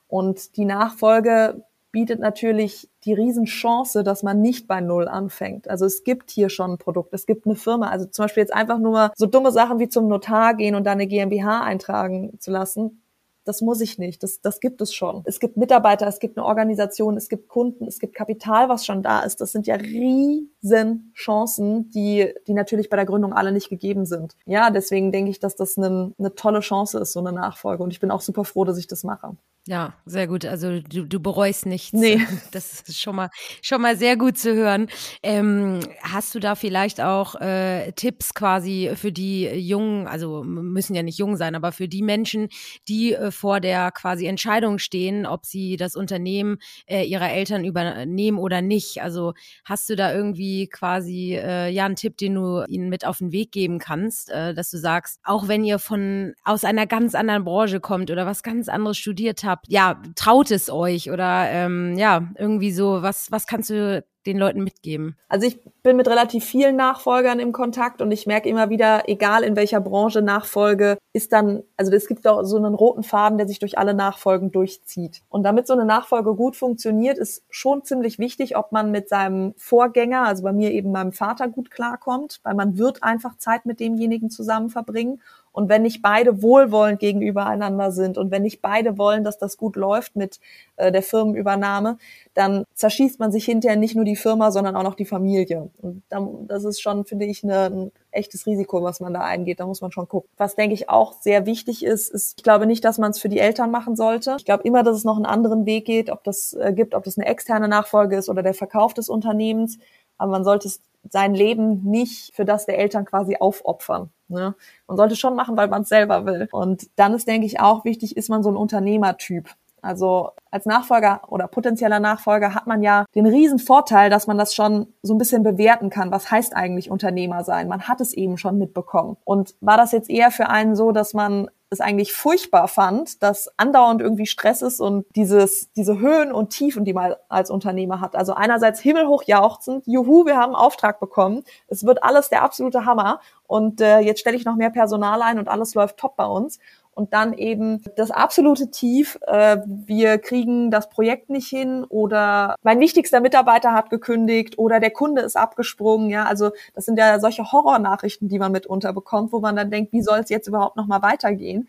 Und 0.09 0.57
die 0.57 0.65
Nachfolge 0.65 1.65
bietet 1.93 2.21
natürlich 2.21 2.89
die 3.05 3.15
Riesenchance, 3.15 4.05
dass 4.05 4.23
man 4.23 4.41
nicht 4.41 4.69
bei 4.69 4.81
Null 4.81 5.09
anfängt. 5.09 5.69
Also 5.69 5.85
es 5.87 6.05
gibt 6.05 6.31
hier 6.31 6.49
schon 6.49 6.73
ein 6.73 6.79
Produkt, 6.79 7.13
es 7.13 7.27
gibt 7.27 7.47
eine 7.47 7.57
Firma. 7.57 7.89
Also 7.89 8.07
zum 8.07 8.25
Beispiel 8.25 8.43
jetzt 8.43 8.55
einfach 8.55 8.79
nur 8.79 9.13
so 9.17 9.27
dumme 9.27 9.53
Sachen 9.53 9.79
wie 9.79 9.89
zum 9.89 10.09
Notar 10.09 10.55
gehen 10.55 10.75
und 10.75 10.85
da 10.85 10.93
eine 10.93 11.07
GmbH 11.07 11.63
eintragen 11.63 12.39
zu 12.39 12.51
lassen, 12.51 13.00
das 13.45 13.61
muss 13.61 13.81
ich 13.81 13.99
nicht. 13.99 14.23
Das, 14.23 14.41
das 14.41 14.61
gibt 14.61 14.81
es 14.81 14.95
schon. 14.95 15.23
Es 15.25 15.41
gibt 15.41 15.57
Mitarbeiter, 15.57 16.07
es 16.07 16.19
gibt 16.19 16.37
eine 16.37 16.47
Organisation, 16.47 17.17
es 17.17 17.29
gibt 17.29 17.49
Kunden, 17.49 17.87
es 17.87 17.99
gibt 17.99 18.15
Kapital, 18.15 18.69
was 18.69 18.85
schon 18.85 19.03
da 19.03 19.21
ist. 19.21 19.41
Das 19.41 19.53
sind 19.53 19.67
ja 19.67 19.77
riesen 19.77 21.13
Chancen, 21.15 21.91
die, 21.91 22.33
die 22.47 22.55
natürlich 22.55 22.91
bei 22.91 22.97
der 22.97 23.07
Gründung 23.07 23.33
alle 23.33 23.53
nicht 23.53 23.69
gegeben 23.69 24.07
sind. 24.07 24.37
Ja, 24.47 24.71
deswegen 24.71 25.13
denke 25.13 25.31
ich, 25.31 25.41
dass 25.41 25.57
das 25.57 25.79
eine, 25.79 26.13
eine 26.19 26.35
tolle 26.35 26.61
Chance 26.61 26.99
ist, 26.99 27.13
so 27.13 27.21
eine 27.21 27.33
Nachfolge. 27.33 27.83
Und 27.83 27.93
ich 27.93 28.01
bin 28.01 28.11
auch 28.11 28.21
super 28.21 28.45
froh, 28.45 28.65
dass 28.65 28.79
ich 28.79 28.87
das 28.87 29.05
mache. 29.05 29.37
Ja, 29.67 29.95
sehr 30.07 30.27
gut. 30.27 30.47
Also 30.47 30.81
du, 30.81 31.05
du 31.05 31.21
bereust 31.21 31.67
nichts. 31.67 31.93
Nee. 31.93 32.19
Das 32.51 32.81
ist 32.81 33.01
schon 33.01 33.15
mal, 33.15 33.29
schon 33.63 33.81
mal 33.83 33.97
sehr 33.97 34.17
gut 34.17 34.37
zu 34.39 34.55
hören. 34.55 34.89
Ähm, 35.23 35.81
hast 36.03 36.35
du 36.35 36.41
da 36.41 36.55
vielleicht 36.55 37.01
auch 37.01 37.35
äh, 37.41 37.93
Tipps 37.93 38.35
quasi 38.35 38.91
für 38.97 39.13
die 39.13 39.45
Jungen, 39.47 40.09
also 40.09 40.43
müssen 40.43 40.95
ja 40.97 41.03
nicht 41.03 41.19
jung 41.19 41.37
sein, 41.37 41.55
aber 41.55 41.71
für 41.73 41.87
die 41.89 42.03
Menschen, 42.03 42.49
die 42.89 43.15
äh, 43.15 43.31
vor 43.31 43.61
der 43.61 43.93
quasi 43.93 44.27
Entscheidung 44.27 44.79
stehen, 44.79 45.27
ob 45.27 45.45
sie 45.47 45.77
das 45.77 45.95
Unternehmen 45.95 46.57
äh, 46.87 47.05
ihrer 47.05 47.31
Eltern 47.31 47.65
übernehmen 47.65 48.39
oder 48.39 48.63
nicht? 48.63 49.03
Also 49.03 49.35
hast 49.65 49.89
du 49.91 49.95
da 49.95 50.13
irgendwie 50.13 50.69
quasi 50.69 51.35
äh, 51.37 51.69
ja 51.69 51.85
einen 51.85 51.97
Tipp, 51.97 52.17
den 52.17 52.35
du 52.35 52.65
ihnen 52.67 52.89
mit 52.89 53.07
auf 53.07 53.19
den 53.19 53.31
Weg 53.31 53.53
geben 53.53 53.79
kannst, 53.79 54.31
äh, 54.31 54.55
dass 54.55 54.71
du 54.71 54.79
sagst, 54.79 55.21
auch 55.23 55.47
wenn 55.49 55.65
ihr 55.65 55.79
von 55.79 56.33
aus 56.45 56.65
einer 56.65 56.87
ganz 56.87 57.15
anderen 57.15 57.45
Branche 57.45 57.79
kommt 57.81 58.11
oder 58.11 58.27
was 58.27 58.43
ganz 58.43 58.69
anderes 58.69 58.97
studiert 58.99 59.45
habt, 59.45 59.50
ja, 59.69 60.01
traut 60.15 60.51
es 60.51 60.71
euch 60.71 61.11
oder 61.11 61.51
ähm, 61.51 61.97
ja, 61.97 62.29
irgendwie 62.39 62.73
so, 62.73 63.03
was, 63.03 63.31
was 63.31 63.47
kannst 63.47 63.71
du 63.71 64.05
den 64.27 64.39
Leuten 64.39 64.63
mitgeben? 64.63 65.17
Also 65.29 65.47
ich 65.47 65.59
bin 65.83 65.97
mit 65.97 66.09
relativ 66.09 66.45
vielen 66.45 66.77
Nachfolgern 66.77 67.41
im 67.41 67.53
Kontakt 67.53 68.03
und 68.03 68.11
ich 68.13 68.27
merke 68.27 68.49
immer 68.49 68.69
wieder, 68.69 69.09
egal 69.09 69.43
in 69.45 69.57
welcher 69.57 69.81
Branche 69.81 70.23
Nachfolge 70.23 70.99
ist 71.13 71.33
dann, 71.33 71.63
also 71.77 71.93
es 71.93 72.07
gibt 72.07 72.27
auch 72.27 72.45
so 72.45 72.57
einen 72.57 72.75
roten 72.75 73.03
Faden, 73.03 73.39
der 73.39 73.49
sich 73.49 73.59
durch 73.59 73.79
alle 73.79 73.95
Nachfolgen 73.95 74.53
durchzieht. 74.53 75.23
Und 75.29 75.43
damit 75.43 75.67
so 75.67 75.73
eine 75.73 75.85
Nachfolge 75.85 76.35
gut 76.35 76.57
funktioniert, 76.57 77.19
ist 77.19 77.45
schon 77.51 77.83
ziemlich 77.85 78.19
wichtig, 78.19 78.57
ob 78.57 78.73
man 78.73 78.91
mit 78.91 79.09
seinem 79.09 79.55
Vorgänger, 79.57 80.23
also 80.23 80.43
bei 80.43 80.53
mir 80.53 80.71
eben 80.73 80.93
meinem 80.93 81.13
Vater 81.13 81.49
gut 81.49 81.71
klarkommt, 81.71 82.41
weil 82.43 82.55
man 82.55 82.77
wird 82.77 83.03
einfach 83.03 83.39
Zeit 83.39 83.67
mit 83.67 83.81
demjenigen 83.81 84.31
zusammen 84.31 84.71
verbringen 84.71 85.21
Und 85.53 85.69
wenn 85.69 85.83
nicht 85.83 86.01
beide 86.03 86.43
wohlwollend 86.43 87.01
gegenüber 87.01 87.47
einander 87.47 87.91
sind 87.91 88.19
und 88.19 88.31
wenn 88.31 88.43
nicht 88.43 88.63
beide 88.63 88.99
wollen, 88.99 89.25
dass 89.25 89.39
das 89.39 89.57
gut 89.57 89.77
läuft 89.77 90.15
mit 90.15 90.39
äh, 90.77 90.93
der 90.93 91.03
Firmenübernahme, 91.03 91.99
dann 92.35 92.65
zerschießt 92.75 93.19
man 93.19 93.33
sich 93.33 93.45
hinterher 93.45 93.77
nicht 93.77 93.97
nur 93.97 94.05
die 94.05 94.10
Firma, 94.17 94.51
sondern 94.51 94.77
auch 94.77 94.83
noch 94.83 94.95
die 94.95 95.05
Familie. 95.05 95.71
Und 95.79 96.03
das 96.49 96.65
ist 96.65 96.81
schon, 96.81 97.05
finde 97.05 97.27
ich, 97.27 97.45
eine, 97.45 97.65
ein 97.65 97.93
echtes 98.11 98.47
Risiko, 98.47 98.83
was 98.83 99.01
man 99.01 99.15
da 99.15 99.21
eingeht. 99.21 99.61
Da 99.61 99.67
muss 99.67 99.81
man 99.81 99.93
schon 99.93 100.09
gucken. 100.09 100.31
Was, 100.37 100.57
denke 100.57 100.75
ich, 100.75 100.89
auch 100.89 101.13
sehr 101.21 101.47
wichtig 101.47 101.85
ist, 101.85 102.09
ist, 102.09 102.39
ich 102.39 102.43
glaube 102.43 102.67
nicht, 102.67 102.85
dass 102.85 102.99
man 102.99 103.11
es 103.11 103.19
für 103.19 103.29
die 103.29 103.39
Eltern 103.39 103.71
machen 103.71 103.97
sollte. 103.97 104.37
Ich 104.39 104.45
glaube 104.45 104.65
immer, 104.65 104.83
dass 104.83 104.97
es 104.97 105.05
noch 105.05 105.17
einen 105.17 105.27
anderen 105.27 105.67
Weg 105.67 105.85
geht, 105.85 106.11
ob 106.11 106.25
das 106.25 106.53
äh, 106.53 106.73
gibt, 106.73 106.95
ob 106.95 107.05
das 107.05 107.19
eine 107.19 107.27
externe 107.27 107.69
Nachfolge 107.69 108.17
ist 108.17 108.29
oder 108.29 108.43
der 108.43 108.55
Verkauf 108.55 108.95
des 108.95 109.09
Unternehmens. 109.09 109.79
Aber 110.19 110.33
man 110.33 110.45
sollte 110.45 110.69
sein 111.09 111.35
Leben 111.35 111.83
nicht 111.85 112.35
für 112.35 112.45
das 112.45 112.67
der 112.67 112.79
Eltern 112.79 113.05
quasi 113.05 113.37
aufopfern. 113.37 114.11
Ne? 114.29 114.55
Man 114.87 114.97
sollte 114.97 115.17
schon 115.17 115.35
machen, 115.35 115.57
weil 115.57 115.69
man 115.69 115.83
es 115.83 115.89
selber 115.89 116.27
will. 116.27 116.49
Und 116.53 116.89
dann 116.97 117.15
ist, 117.15 117.27
denke 117.27 117.47
ich, 117.47 117.61
auch 117.61 117.85
wichtig, 117.85 118.17
ist 118.17 118.29
man 118.29 118.43
so 118.43 118.51
ein 118.51 118.57
Unternehmertyp. 118.57 119.49
Also 119.83 120.31
als 120.51 120.67
Nachfolger 120.67 121.23
oder 121.29 121.49
potenzieller 121.49 122.01
Nachfolger 122.01 122.55
hat 122.55 122.67
man 122.67 122.83
ja 122.83 123.05
den 123.15 123.27
riesen 123.27 123.59
Vorteil, 123.59 124.11
dass 124.11 124.27
man 124.27 124.39
das 124.39 124.55
schon 124.55 124.93
so 125.03 125.15
ein 125.15 125.19
bisschen 125.19 125.43
bewerten 125.43 125.91
kann. 125.91 126.11
Was 126.11 126.31
heißt 126.31 126.55
eigentlich 126.55 126.91
Unternehmer 126.91 127.45
sein? 127.45 127.69
Man 127.69 127.89
hat 127.89 128.01
es 128.01 128.13
eben 128.13 128.37
schon 128.39 128.59
mitbekommen. 128.59 129.17
Und 129.25 129.55
war 129.61 129.77
das 129.77 129.93
jetzt 129.93 130.11
eher 130.11 130.31
für 130.31 130.49
einen 130.49 130.77
so, 130.77 130.93
dass 130.93 131.15
man 131.15 131.49
es 131.71 131.81
eigentlich 131.81 132.13
furchtbar 132.13 132.67
fand, 132.67 133.23
dass 133.23 133.49
andauernd 133.57 134.01
irgendwie 134.01 134.27
Stress 134.27 134.61
ist 134.61 134.81
und 134.81 135.07
dieses, 135.15 135.73
diese 135.75 136.01
Höhen 136.01 136.33
und 136.33 136.51
Tiefen, 136.51 136.85
die 136.85 136.93
man 136.93 137.15
als 137.29 137.49
Unternehmer 137.49 138.01
hat. 138.01 138.17
Also 138.17 138.35
einerseits 138.35 138.81
himmelhoch 138.81 139.23
jauchzend, 139.23 139.87
juhu, 139.87 140.27
wir 140.27 140.37
haben 140.37 140.55
einen 140.55 140.57
Auftrag 140.57 140.99
bekommen, 140.99 141.45
es 141.69 141.87
wird 141.87 142.03
alles 142.03 142.29
der 142.29 142.43
absolute 142.43 142.87
Hammer 142.87 143.21
und 143.47 143.81
äh, 143.81 144.01
jetzt 144.01 144.21
stelle 144.21 144.37
ich 144.37 144.45
noch 144.45 144.57
mehr 144.57 144.71
Personal 144.71 145.23
ein 145.23 145.39
und 145.39 145.49
alles 145.49 145.75
läuft 145.75 145.97
top 145.97 146.17
bei 146.17 146.27
uns 146.27 146.59
und 146.95 147.13
dann 147.15 147.33
eben 147.33 147.83
das 147.97 148.11
absolute 148.11 148.71
Tief, 148.71 149.19
äh, 149.27 149.59
wir 149.67 150.19
kriegen 150.19 150.71
das 150.71 150.89
Projekt 150.89 151.31
nicht 151.31 151.49
hin 151.49 151.85
oder 151.89 152.57
mein 152.63 152.81
wichtigster 152.81 153.21
Mitarbeiter 153.21 153.73
hat 153.73 153.91
gekündigt 153.91 154.59
oder 154.59 154.81
der 154.81 154.91
Kunde 154.91 155.23
ist 155.23 155.37
abgesprungen, 155.37 156.11
ja, 156.11 156.25
also 156.25 156.51
das 156.75 156.85
sind 156.85 156.99
ja 156.99 157.21
solche 157.21 157.53
Horrornachrichten, 157.53 158.29
die 158.29 158.39
man 158.39 158.53
mitunter 158.53 158.93
bekommt, 158.93 159.33
wo 159.33 159.41
man 159.41 159.57
dann 159.57 159.71
denkt, 159.71 159.93
wie 159.93 160.03
soll 160.03 160.21
es 160.21 160.29
jetzt 160.29 160.49
überhaupt 160.49 160.77
noch 160.77 160.87
mal 160.87 161.03
weitergehen? 161.03 161.69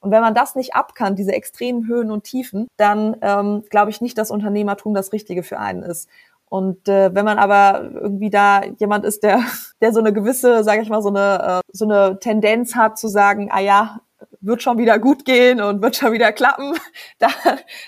Und 0.00 0.10
wenn 0.10 0.22
man 0.22 0.34
das 0.34 0.54
nicht 0.54 0.74
abkann, 0.74 1.14
diese 1.14 1.32
extremen 1.32 1.86
Höhen 1.86 2.10
und 2.10 2.24
Tiefen, 2.24 2.68
dann 2.78 3.16
ähm, 3.20 3.64
glaube 3.68 3.90
ich 3.90 4.00
nicht, 4.00 4.16
dass 4.16 4.30
Unternehmertum 4.30 4.94
das 4.94 5.12
Richtige 5.12 5.42
für 5.42 5.58
einen 5.58 5.82
ist. 5.82 6.08
Und 6.50 6.88
äh, 6.88 7.14
wenn 7.14 7.24
man 7.24 7.38
aber 7.38 7.90
irgendwie 7.94 8.30
da 8.30 8.62
jemand 8.78 9.04
ist, 9.04 9.22
der, 9.22 9.40
der 9.80 9.92
so 9.92 10.00
eine 10.00 10.12
gewisse, 10.12 10.64
sage 10.64 10.82
ich 10.82 10.88
mal, 10.88 11.02
so 11.02 11.10
eine, 11.10 11.60
äh, 11.60 11.60
so 11.72 11.84
eine 11.84 12.18
Tendenz 12.18 12.74
hat 12.74 12.98
zu 12.98 13.08
sagen, 13.08 13.50
ah 13.52 13.60
ja, 13.60 14.00
wird 14.40 14.62
schon 14.62 14.78
wieder 14.78 14.98
gut 14.98 15.24
gehen 15.24 15.60
und 15.60 15.82
wird 15.82 15.96
schon 15.96 16.12
wieder 16.12 16.32
klappen, 16.32 16.74
dann, 17.18 17.32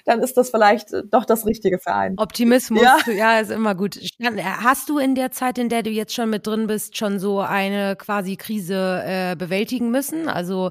dann 0.04 0.20
ist 0.20 0.36
das 0.36 0.50
vielleicht 0.50 0.88
doch 1.10 1.24
das 1.24 1.46
richtige 1.46 1.78
für 1.78 1.94
einen. 1.94 2.18
Optimismus, 2.18 2.82
ja. 2.82 2.98
ja, 3.12 3.40
ist 3.40 3.50
immer 3.50 3.74
gut. 3.74 3.98
Hast 4.42 4.88
du 4.88 4.98
in 4.98 5.14
der 5.14 5.30
Zeit, 5.30 5.58
in 5.58 5.68
der 5.68 5.82
du 5.82 5.90
jetzt 5.90 6.14
schon 6.14 6.30
mit 6.30 6.46
drin 6.46 6.66
bist, 6.66 6.96
schon 6.96 7.18
so 7.18 7.40
eine 7.40 7.96
quasi 7.96 8.36
Krise 8.36 9.02
äh, 9.04 9.36
bewältigen 9.36 9.90
müssen? 9.90 10.28
Also 10.28 10.70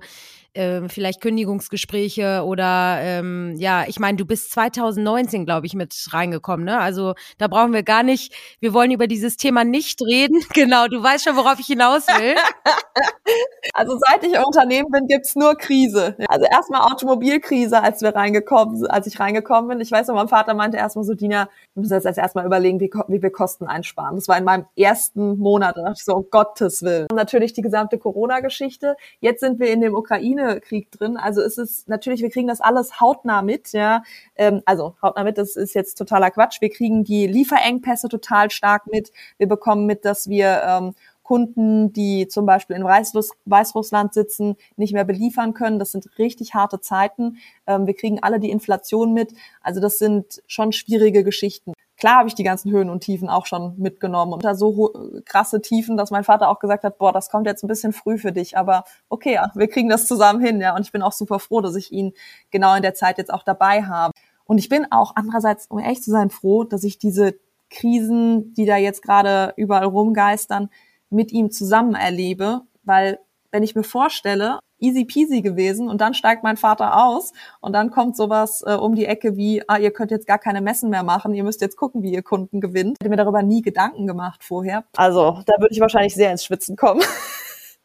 äh, 0.53 0.87
vielleicht 0.89 1.21
Kündigungsgespräche 1.21 2.43
oder 2.45 2.97
ähm, 3.01 3.55
ja, 3.57 3.85
ich 3.87 3.99
meine, 3.99 4.17
du 4.17 4.25
bist 4.25 4.51
2019, 4.51 5.45
glaube 5.45 5.65
ich, 5.65 5.73
mit 5.73 5.93
reingekommen, 6.11 6.65
ne? 6.65 6.79
Also 6.79 7.13
da 7.37 7.47
brauchen 7.47 7.73
wir 7.73 7.83
gar 7.83 8.03
nicht, 8.03 8.33
wir 8.59 8.73
wollen 8.73 8.91
über 8.91 9.07
dieses 9.07 9.37
Thema 9.37 9.63
nicht 9.63 10.01
reden. 10.01 10.41
Genau, 10.53 10.87
du 10.87 11.01
weißt 11.01 11.23
schon, 11.23 11.37
worauf 11.37 11.59
ich 11.59 11.67
hinaus 11.67 12.05
will. 12.07 12.35
also 13.73 13.97
seit 13.97 14.23
ich 14.23 14.37
Unternehmen 14.37 14.91
bin, 14.91 15.07
gibt's 15.07 15.35
nur 15.35 15.55
Krise. 15.55 16.15
Also 16.27 16.45
erstmal 16.45 16.81
Automobilkrise, 16.91 17.81
als 17.81 18.01
wir 18.01 18.13
reingekommen, 18.13 18.85
als 18.87 19.07
ich 19.07 19.19
reingekommen 19.19 19.69
bin. 19.69 19.79
Ich 19.79 19.91
weiß 19.91 20.07
noch, 20.07 20.15
mein 20.15 20.27
Vater 20.27 20.53
meinte 20.53 20.77
erstmal 20.77 21.05
so, 21.05 21.13
Dina, 21.13 21.47
wir 21.73 21.81
müssen 21.81 21.93
jetzt 21.93 22.17
erstmal 22.17 22.45
überlegen, 22.45 22.79
wie, 22.79 22.91
wie 23.07 23.21
wir 23.21 23.31
Kosten 23.31 23.65
einsparen. 23.65 24.15
Das 24.15 24.27
war 24.27 24.37
in 24.37 24.43
meinem 24.43 24.65
ersten 24.75 25.37
Monat. 25.39 25.77
Da 25.77 25.83
dachte 25.83 25.95
ich 25.97 26.03
so, 26.03 26.15
um 26.15 26.25
Gottes 26.29 26.83
Willen. 26.83 27.07
Und 27.09 27.15
natürlich 27.15 27.53
die 27.53 27.61
gesamte 27.61 27.97
Corona-Geschichte. 27.97 28.97
Jetzt 29.19 29.39
sind 29.39 29.59
wir 29.59 29.71
in 29.71 29.81
dem 29.81 29.95
Ukraine 29.95 30.40
Ukraine-Krieg 30.41 30.91
drin. 30.91 31.17
Also 31.17 31.41
es 31.41 31.57
ist 31.57 31.87
natürlich, 31.89 32.21
wir 32.21 32.29
kriegen 32.29 32.47
das 32.47 32.61
alles 32.61 32.99
hautnah 32.99 33.41
mit, 33.41 33.71
ja. 33.71 34.03
Ähm, 34.35 34.61
also 34.65 34.95
hautnah 35.01 35.23
mit, 35.23 35.37
das 35.37 35.55
ist 35.55 35.73
jetzt 35.73 35.95
totaler 35.95 36.31
Quatsch. 36.31 36.61
Wir 36.61 36.69
kriegen 36.69 37.03
die 37.03 37.27
Lieferengpässe 37.27 38.09
total 38.09 38.51
stark 38.51 38.87
mit. 38.87 39.11
Wir 39.37 39.47
bekommen 39.47 39.85
mit, 39.85 40.05
dass 40.05 40.29
wir 40.29 40.61
ähm, 40.65 40.95
Kunden, 41.23 41.93
die 41.93 42.27
zum 42.27 42.45
Beispiel 42.45 42.75
in 42.75 42.83
Weißrussland 42.83 44.13
sitzen, 44.13 44.57
nicht 44.75 44.93
mehr 44.93 45.05
beliefern 45.05 45.53
können. 45.53 45.79
Das 45.79 45.91
sind 45.91 46.17
richtig 46.17 46.53
harte 46.53 46.81
Zeiten. 46.81 47.37
Ähm, 47.67 47.87
wir 47.87 47.93
kriegen 47.93 48.21
alle 48.21 48.39
die 48.39 48.49
Inflation 48.49 49.13
mit. 49.13 49.33
Also 49.61 49.79
das 49.79 49.97
sind 49.97 50.41
schon 50.47 50.73
schwierige 50.73 51.23
Geschichten 51.23 51.73
klar 52.01 52.17
habe 52.17 52.27
ich 52.27 52.33
die 52.33 52.43
ganzen 52.43 52.71
Höhen 52.71 52.89
und 52.89 53.01
Tiefen 53.01 53.29
auch 53.29 53.45
schon 53.45 53.75
mitgenommen 53.77 54.33
und 54.33 54.43
da 54.43 54.55
so 54.55 54.91
krasse 55.23 55.61
Tiefen, 55.61 55.97
dass 55.97 56.09
mein 56.09 56.23
Vater 56.23 56.49
auch 56.49 56.57
gesagt 56.57 56.83
hat, 56.83 56.97
boah, 56.97 57.13
das 57.13 57.29
kommt 57.29 57.45
jetzt 57.45 57.63
ein 57.63 57.67
bisschen 57.67 57.93
früh 57.93 58.17
für 58.17 58.31
dich, 58.31 58.57
aber 58.57 58.85
okay, 59.07 59.35
ja, 59.35 59.51
wir 59.53 59.67
kriegen 59.67 59.87
das 59.87 60.07
zusammen 60.07 60.41
hin, 60.41 60.59
ja, 60.59 60.75
und 60.75 60.81
ich 60.81 60.91
bin 60.91 61.03
auch 61.03 61.11
super 61.11 61.37
froh, 61.37 61.61
dass 61.61 61.75
ich 61.75 61.91
ihn 61.91 62.13
genau 62.49 62.73
in 62.73 62.81
der 62.81 62.95
Zeit 62.95 63.19
jetzt 63.19 63.31
auch 63.31 63.43
dabei 63.43 63.83
habe. 63.83 64.13
Und 64.45 64.57
ich 64.57 64.67
bin 64.67 64.91
auch 64.91 65.15
andererseits, 65.15 65.67
um 65.67 65.77
ehrlich 65.77 66.01
zu 66.01 66.09
sein, 66.09 66.31
froh, 66.31 66.63
dass 66.63 66.83
ich 66.83 66.97
diese 66.97 67.35
Krisen, 67.69 68.55
die 68.55 68.65
da 68.65 68.77
jetzt 68.77 69.03
gerade 69.03 69.53
überall 69.55 69.85
rumgeistern, 69.85 70.71
mit 71.11 71.31
ihm 71.31 71.51
zusammen 71.51 71.93
erlebe, 71.93 72.61
weil 72.83 73.19
wenn 73.51 73.63
ich 73.63 73.75
mir 73.75 73.83
vorstelle, 73.83 74.59
easy 74.79 75.05
peasy 75.05 75.41
gewesen 75.41 75.89
und 75.89 76.01
dann 76.01 76.13
steigt 76.13 76.43
mein 76.43 76.57
Vater 76.57 77.05
aus 77.05 77.33
und 77.59 77.73
dann 77.73 77.91
kommt 77.91 78.17
sowas 78.17 78.63
äh, 78.65 78.73
um 78.73 78.95
die 78.95 79.05
Ecke 79.05 79.37
wie, 79.37 79.61
ah, 79.67 79.77
ihr 79.77 79.91
könnt 79.91 80.11
jetzt 80.11 80.27
gar 80.27 80.39
keine 80.39 80.61
Messen 80.61 80.89
mehr 80.89 81.03
machen, 81.03 81.33
ihr 81.33 81.43
müsst 81.43 81.61
jetzt 81.61 81.77
gucken, 81.77 82.01
wie 82.03 82.11
ihr 82.11 82.23
Kunden 82.23 82.61
gewinnt. 82.61 82.97
Hätte 82.99 83.09
mir 83.09 83.17
darüber 83.17 83.43
nie 83.43 83.61
Gedanken 83.61 84.07
gemacht 84.07 84.43
vorher. 84.43 84.83
Also 84.95 85.41
da 85.45 85.53
würde 85.59 85.73
ich 85.73 85.79
wahrscheinlich 85.79 86.15
sehr 86.15 86.31
ins 86.31 86.43
Schwitzen 86.43 86.75
kommen. 86.75 87.01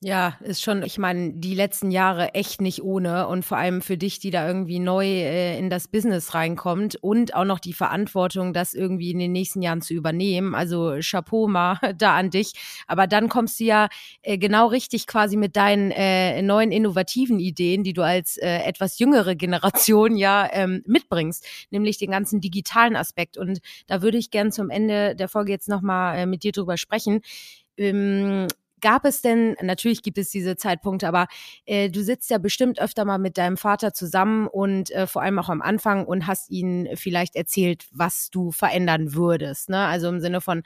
Ja, 0.06 0.38
ist 0.40 0.62
schon, 0.62 0.84
ich 0.84 0.98
meine, 0.98 1.32
die 1.32 1.56
letzten 1.56 1.90
Jahre 1.90 2.32
echt 2.32 2.60
nicht 2.60 2.80
ohne 2.80 3.26
und 3.26 3.44
vor 3.44 3.56
allem 3.58 3.82
für 3.82 3.96
dich, 3.98 4.20
die 4.20 4.30
da 4.30 4.46
irgendwie 4.46 4.78
neu 4.78 5.04
äh, 5.04 5.58
in 5.58 5.68
das 5.68 5.88
Business 5.88 6.32
reinkommt 6.32 6.94
und 6.94 7.34
auch 7.34 7.44
noch 7.44 7.58
die 7.58 7.72
Verantwortung, 7.72 8.52
das 8.52 8.72
irgendwie 8.72 9.10
in 9.10 9.18
den 9.18 9.32
nächsten 9.32 9.62
Jahren 9.62 9.80
zu 9.82 9.94
übernehmen. 9.94 10.54
Also 10.54 10.94
Chapeau 11.00 11.48
mal 11.48 11.80
da 11.98 12.14
an 12.16 12.30
dich. 12.30 12.52
Aber 12.86 13.08
dann 13.08 13.28
kommst 13.28 13.58
du 13.58 13.64
ja 13.64 13.88
äh, 14.22 14.38
genau 14.38 14.68
richtig 14.68 15.08
quasi 15.08 15.36
mit 15.36 15.56
deinen 15.56 15.90
äh, 15.90 16.40
neuen 16.40 16.70
innovativen 16.70 17.40
Ideen, 17.40 17.82
die 17.82 17.92
du 17.92 18.02
als 18.02 18.36
äh, 18.36 18.58
etwas 18.58 19.00
jüngere 19.00 19.34
Generation 19.34 20.16
ja 20.16 20.48
ähm, 20.52 20.84
mitbringst, 20.86 21.44
nämlich 21.70 21.98
den 21.98 22.12
ganzen 22.12 22.40
digitalen 22.40 22.94
Aspekt. 22.94 23.38
Und 23.38 23.58
da 23.88 24.02
würde 24.02 24.18
ich 24.18 24.30
gern 24.30 24.52
zum 24.52 24.70
Ende 24.70 25.16
der 25.16 25.26
Folge 25.26 25.50
jetzt 25.50 25.68
nochmal 25.68 26.16
äh, 26.16 26.26
mit 26.26 26.44
dir 26.44 26.52
drüber 26.52 26.76
sprechen. 26.76 27.22
Ähm, 27.76 28.46
gab 28.86 29.04
es 29.04 29.20
denn, 29.20 29.56
natürlich 29.60 30.04
gibt 30.04 30.16
es 30.16 30.30
diese 30.30 30.54
Zeitpunkte, 30.54 31.08
aber 31.08 31.26
äh, 31.64 31.90
du 31.90 32.04
sitzt 32.04 32.30
ja 32.30 32.38
bestimmt 32.38 32.80
öfter 32.80 33.04
mal 33.04 33.18
mit 33.18 33.36
deinem 33.36 33.56
Vater 33.56 33.92
zusammen 33.92 34.46
und 34.46 34.92
äh, 34.92 35.08
vor 35.08 35.22
allem 35.22 35.40
auch 35.40 35.48
am 35.48 35.60
Anfang 35.60 36.06
und 36.06 36.28
hast 36.28 36.52
ihn 36.52 36.90
vielleicht 36.94 37.34
erzählt, 37.34 37.88
was 37.90 38.30
du 38.30 38.52
verändern 38.52 39.12
würdest. 39.12 39.70
Ne? 39.70 39.78
Also 39.78 40.08
im 40.08 40.20
Sinne 40.20 40.40
von, 40.40 40.62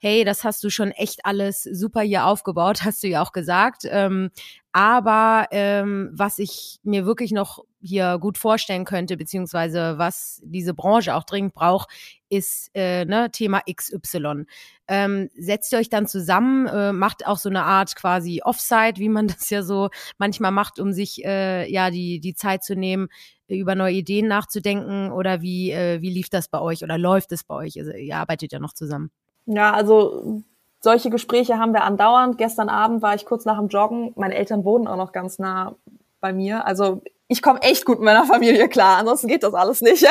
hey, 0.00 0.24
das 0.24 0.44
hast 0.44 0.64
du 0.64 0.70
schon 0.70 0.90
echt 0.90 1.24
alles 1.24 1.62
super 1.62 2.00
hier 2.00 2.26
aufgebaut, 2.26 2.80
hast 2.84 3.02
du 3.02 3.08
ja 3.08 3.22
auch 3.22 3.32
gesagt. 3.32 3.82
Ähm, 3.84 4.30
aber 4.72 5.48
ähm, 5.50 6.10
was 6.12 6.38
ich 6.38 6.78
mir 6.82 7.04
wirklich 7.04 7.32
noch 7.32 7.64
hier 7.82 8.18
gut 8.18 8.38
vorstellen 8.38 8.84
könnte, 8.84 9.16
beziehungsweise 9.16 9.98
was 9.98 10.40
diese 10.44 10.74
Branche 10.74 11.14
auch 11.14 11.24
dringend 11.24 11.54
braucht, 11.54 11.90
ist 12.28 12.70
äh, 12.74 13.04
ne, 13.04 13.30
Thema 13.32 13.62
XY. 13.68 14.44
Ähm, 14.86 15.28
setzt 15.36 15.72
ihr 15.72 15.78
euch 15.78 15.88
dann 15.88 16.06
zusammen, 16.06 16.66
äh, 16.68 16.92
macht 16.92 17.26
auch 17.26 17.38
so 17.38 17.48
eine 17.48 17.64
Art 17.64 17.96
quasi 17.96 18.42
Offside, 18.44 18.96
wie 18.96 19.08
man 19.08 19.26
das 19.28 19.50
ja 19.50 19.62
so 19.62 19.90
manchmal 20.18 20.52
macht, 20.52 20.78
um 20.78 20.92
sich 20.92 21.24
äh, 21.24 21.70
ja 21.70 21.90
die, 21.90 22.20
die 22.20 22.34
Zeit 22.34 22.62
zu 22.62 22.76
nehmen, 22.76 23.08
über 23.48 23.74
neue 23.74 23.94
Ideen 23.94 24.28
nachzudenken 24.28 25.10
oder 25.10 25.42
wie, 25.42 25.72
äh, 25.72 26.00
wie 26.00 26.10
lief 26.10 26.28
das 26.28 26.48
bei 26.48 26.60
euch 26.60 26.84
oder 26.84 26.98
läuft 26.98 27.32
es 27.32 27.44
bei 27.44 27.56
euch? 27.56 27.78
Also 27.78 27.92
ihr 27.92 28.16
arbeitet 28.16 28.52
ja 28.52 28.60
noch 28.60 28.74
zusammen. 28.74 29.10
Ja, 29.46 29.72
also 29.72 30.42
solche 30.80 31.10
Gespräche 31.10 31.58
haben 31.58 31.72
wir 31.72 31.84
andauernd. 31.84 32.38
Gestern 32.38 32.68
Abend 32.68 33.02
war 33.02 33.14
ich 33.14 33.26
kurz 33.26 33.44
nach 33.44 33.58
dem 33.58 33.68
Joggen. 33.68 34.12
Meine 34.16 34.34
Eltern 34.34 34.64
wohnen 34.64 34.86
auch 34.86 34.96
noch 34.96 35.12
ganz 35.12 35.38
nah 35.38 35.76
bei 36.20 36.32
mir. 36.32 36.66
Also 36.66 37.02
ich 37.28 37.42
komme 37.42 37.62
echt 37.62 37.84
gut 37.84 37.98
mit 37.98 38.06
meiner 38.06 38.24
Familie 38.24 38.68
klar. 38.68 38.98
Ansonsten 38.98 39.28
geht 39.28 39.42
das 39.42 39.54
alles 39.54 39.82
nicht. 39.82 40.06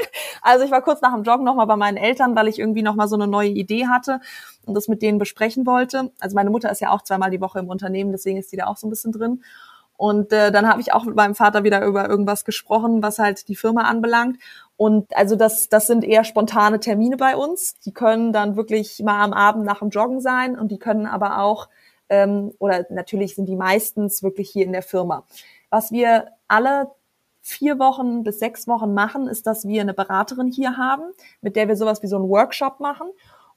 also 0.42 0.64
ich 0.64 0.70
war 0.70 0.80
kurz 0.80 1.00
nach 1.00 1.12
dem 1.12 1.22
Joggen 1.22 1.44
nochmal 1.44 1.66
bei 1.66 1.76
meinen 1.76 1.96
Eltern, 1.96 2.34
weil 2.36 2.48
ich 2.48 2.58
irgendwie 2.58 2.82
nochmal 2.82 3.08
so 3.08 3.16
eine 3.16 3.26
neue 3.26 3.50
Idee 3.50 3.86
hatte 3.88 4.20
und 4.64 4.74
das 4.74 4.88
mit 4.88 5.02
denen 5.02 5.18
besprechen 5.18 5.66
wollte. 5.66 6.12
Also 6.20 6.34
meine 6.34 6.50
Mutter 6.50 6.70
ist 6.70 6.80
ja 6.80 6.90
auch 6.90 7.02
zweimal 7.02 7.30
die 7.30 7.40
Woche 7.40 7.58
im 7.58 7.68
Unternehmen, 7.68 8.12
deswegen 8.12 8.38
ist 8.38 8.52
die 8.52 8.56
da 8.56 8.66
auch 8.66 8.76
so 8.76 8.86
ein 8.86 8.90
bisschen 8.90 9.12
drin. 9.12 9.42
Und 10.02 10.32
äh, 10.32 10.50
dann 10.50 10.68
habe 10.68 10.80
ich 10.80 10.92
auch 10.92 11.04
mit 11.04 11.14
meinem 11.14 11.36
Vater 11.36 11.62
wieder 11.62 11.86
über 11.86 12.08
irgendwas 12.08 12.44
gesprochen, 12.44 13.04
was 13.04 13.20
halt 13.20 13.46
die 13.46 13.54
Firma 13.54 13.82
anbelangt. 13.82 14.36
Und 14.76 15.16
also 15.16 15.36
das, 15.36 15.68
das 15.68 15.86
sind 15.86 16.02
eher 16.02 16.24
spontane 16.24 16.80
Termine 16.80 17.16
bei 17.16 17.36
uns. 17.36 17.74
Die 17.84 17.92
können 17.92 18.32
dann 18.32 18.56
wirklich 18.56 18.98
mal 19.04 19.22
am 19.22 19.32
Abend 19.32 19.64
nach 19.64 19.78
dem 19.78 19.90
Joggen 19.90 20.20
sein 20.20 20.58
und 20.58 20.72
die 20.72 20.80
können 20.80 21.06
aber 21.06 21.38
auch 21.38 21.68
ähm, 22.08 22.52
oder 22.58 22.84
natürlich 22.90 23.36
sind 23.36 23.46
die 23.46 23.54
meistens 23.54 24.24
wirklich 24.24 24.50
hier 24.50 24.64
in 24.64 24.72
der 24.72 24.82
Firma. 24.82 25.24
Was 25.70 25.92
wir 25.92 26.30
alle 26.48 26.90
vier 27.40 27.78
Wochen 27.78 28.24
bis 28.24 28.40
sechs 28.40 28.66
Wochen 28.66 28.94
machen, 28.94 29.28
ist, 29.28 29.46
dass 29.46 29.68
wir 29.68 29.82
eine 29.82 29.94
Beraterin 29.94 30.48
hier 30.48 30.76
haben, 30.76 31.04
mit 31.42 31.54
der 31.54 31.68
wir 31.68 31.76
sowas 31.76 32.02
wie 32.02 32.08
so 32.08 32.16
einen 32.16 32.28
Workshop 32.28 32.80
machen. 32.80 33.06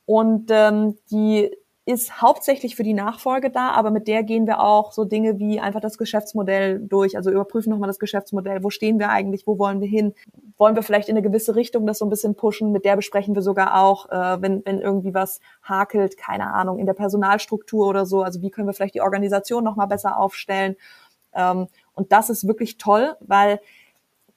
Und 0.06 0.52
ähm, 0.52 1.00
die 1.10 1.58
ist 1.86 2.20
hauptsächlich 2.20 2.76
für 2.76 2.82
die 2.82 2.96
Nachfolge 2.96 3.52
da, 3.52 3.70
aber 3.70 3.92
mit 3.92 4.08
der 4.08 4.24
gehen 4.24 4.48
wir 4.48 4.60
auch 4.60 4.92
so 4.92 5.06
Dinge 5.06 5.38
wie 5.38 5.60
einfach 5.60 5.82
das 5.82 6.00
Geschäftsmodell 6.00 6.80
durch, 6.80 7.16
also 7.16 7.30
überprüfen 7.30 7.70
nochmal 7.70 7.88
das 7.88 8.00
Geschäftsmodell, 8.00 8.64
wo 8.64 8.72
stehen 8.72 8.98
wir 8.98 9.10
eigentlich, 9.10 9.46
wo 9.46 9.60
wollen 9.60 9.82
wir 9.82 9.88
hin, 9.88 10.16
wollen 10.58 10.76
wir 10.76 10.82
vielleicht 10.82 11.10
in 11.10 11.16
eine 11.16 11.22
gewisse 11.22 11.56
Richtung 11.56 11.86
das 11.86 12.00
so 12.00 12.06
ein 12.06 12.10
bisschen 12.10 12.34
pushen, 12.34 12.72
mit 12.72 12.86
der 12.86 12.96
besprechen 12.96 13.36
wir 13.36 13.44
sogar 13.44 13.80
auch, 13.80 14.10
äh, 14.10 14.42
wenn, 14.42 14.66
wenn 14.66 14.82
irgendwie 14.82 15.14
was 15.14 15.42
hakelt, 15.62 16.18
keine 16.18 16.52
Ahnung, 16.54 16.80
in 16.80 16.88
der 16.88 16.94
Personalstruktur 16.94 17.88
oder 17.88 18.08
so, 18.08 18.24
also 18.24 18.42
wie 18.42 18.50
können 18.50 18.68
wir 18.68 18.74
vielleicht 18.74 18.96
die 18.96 19.02
Organisation 19.02 19.64
nochmal 19.64 19.88
besser 19.88 20.18
aufstellen. 20.18 20.78
Ähm, 21.34 21.68
und 21.94 22.12
das 22.12 22.32
ist 22.32 22.48
wirklich 22.48 22.78
toll, 22.78 23.16
weil 23.20 23.60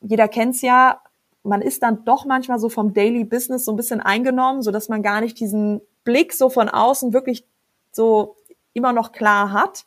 jeder 0.02 0.28
kennt's 0.28 0.60
ja, 0.60 1.00
man 1.44 1.62
ist 1.62 1.82
dann 1.82 2.04
doch 2.04 2.26
manchmal 2.26 2.58
so 2.58 2.68
vom 2.68 2.92
Daily 2.92 3.24
Business 3.24 3.64
so 3.64 3.72
ein 3.72 3.76
bisschen 3.76 4.00
eingenommen, 4.00 4.60
so 4.60 4.70
dass 4.70 4.90
man 4.90 5.02
gar 5.02 5.22
nicht 5.22 5.40
diesen 5.40 5.80
Blick 6.08 6.32
so 6.32 6.48
von 6.48 6.70
außen 6.70 7.12
wirklich 7.12 7.44
so 7.92 8.36
immer 8.72 8.94
noch 8.94 9.12
klar 9.12 9.52
hat. 9.52 9.84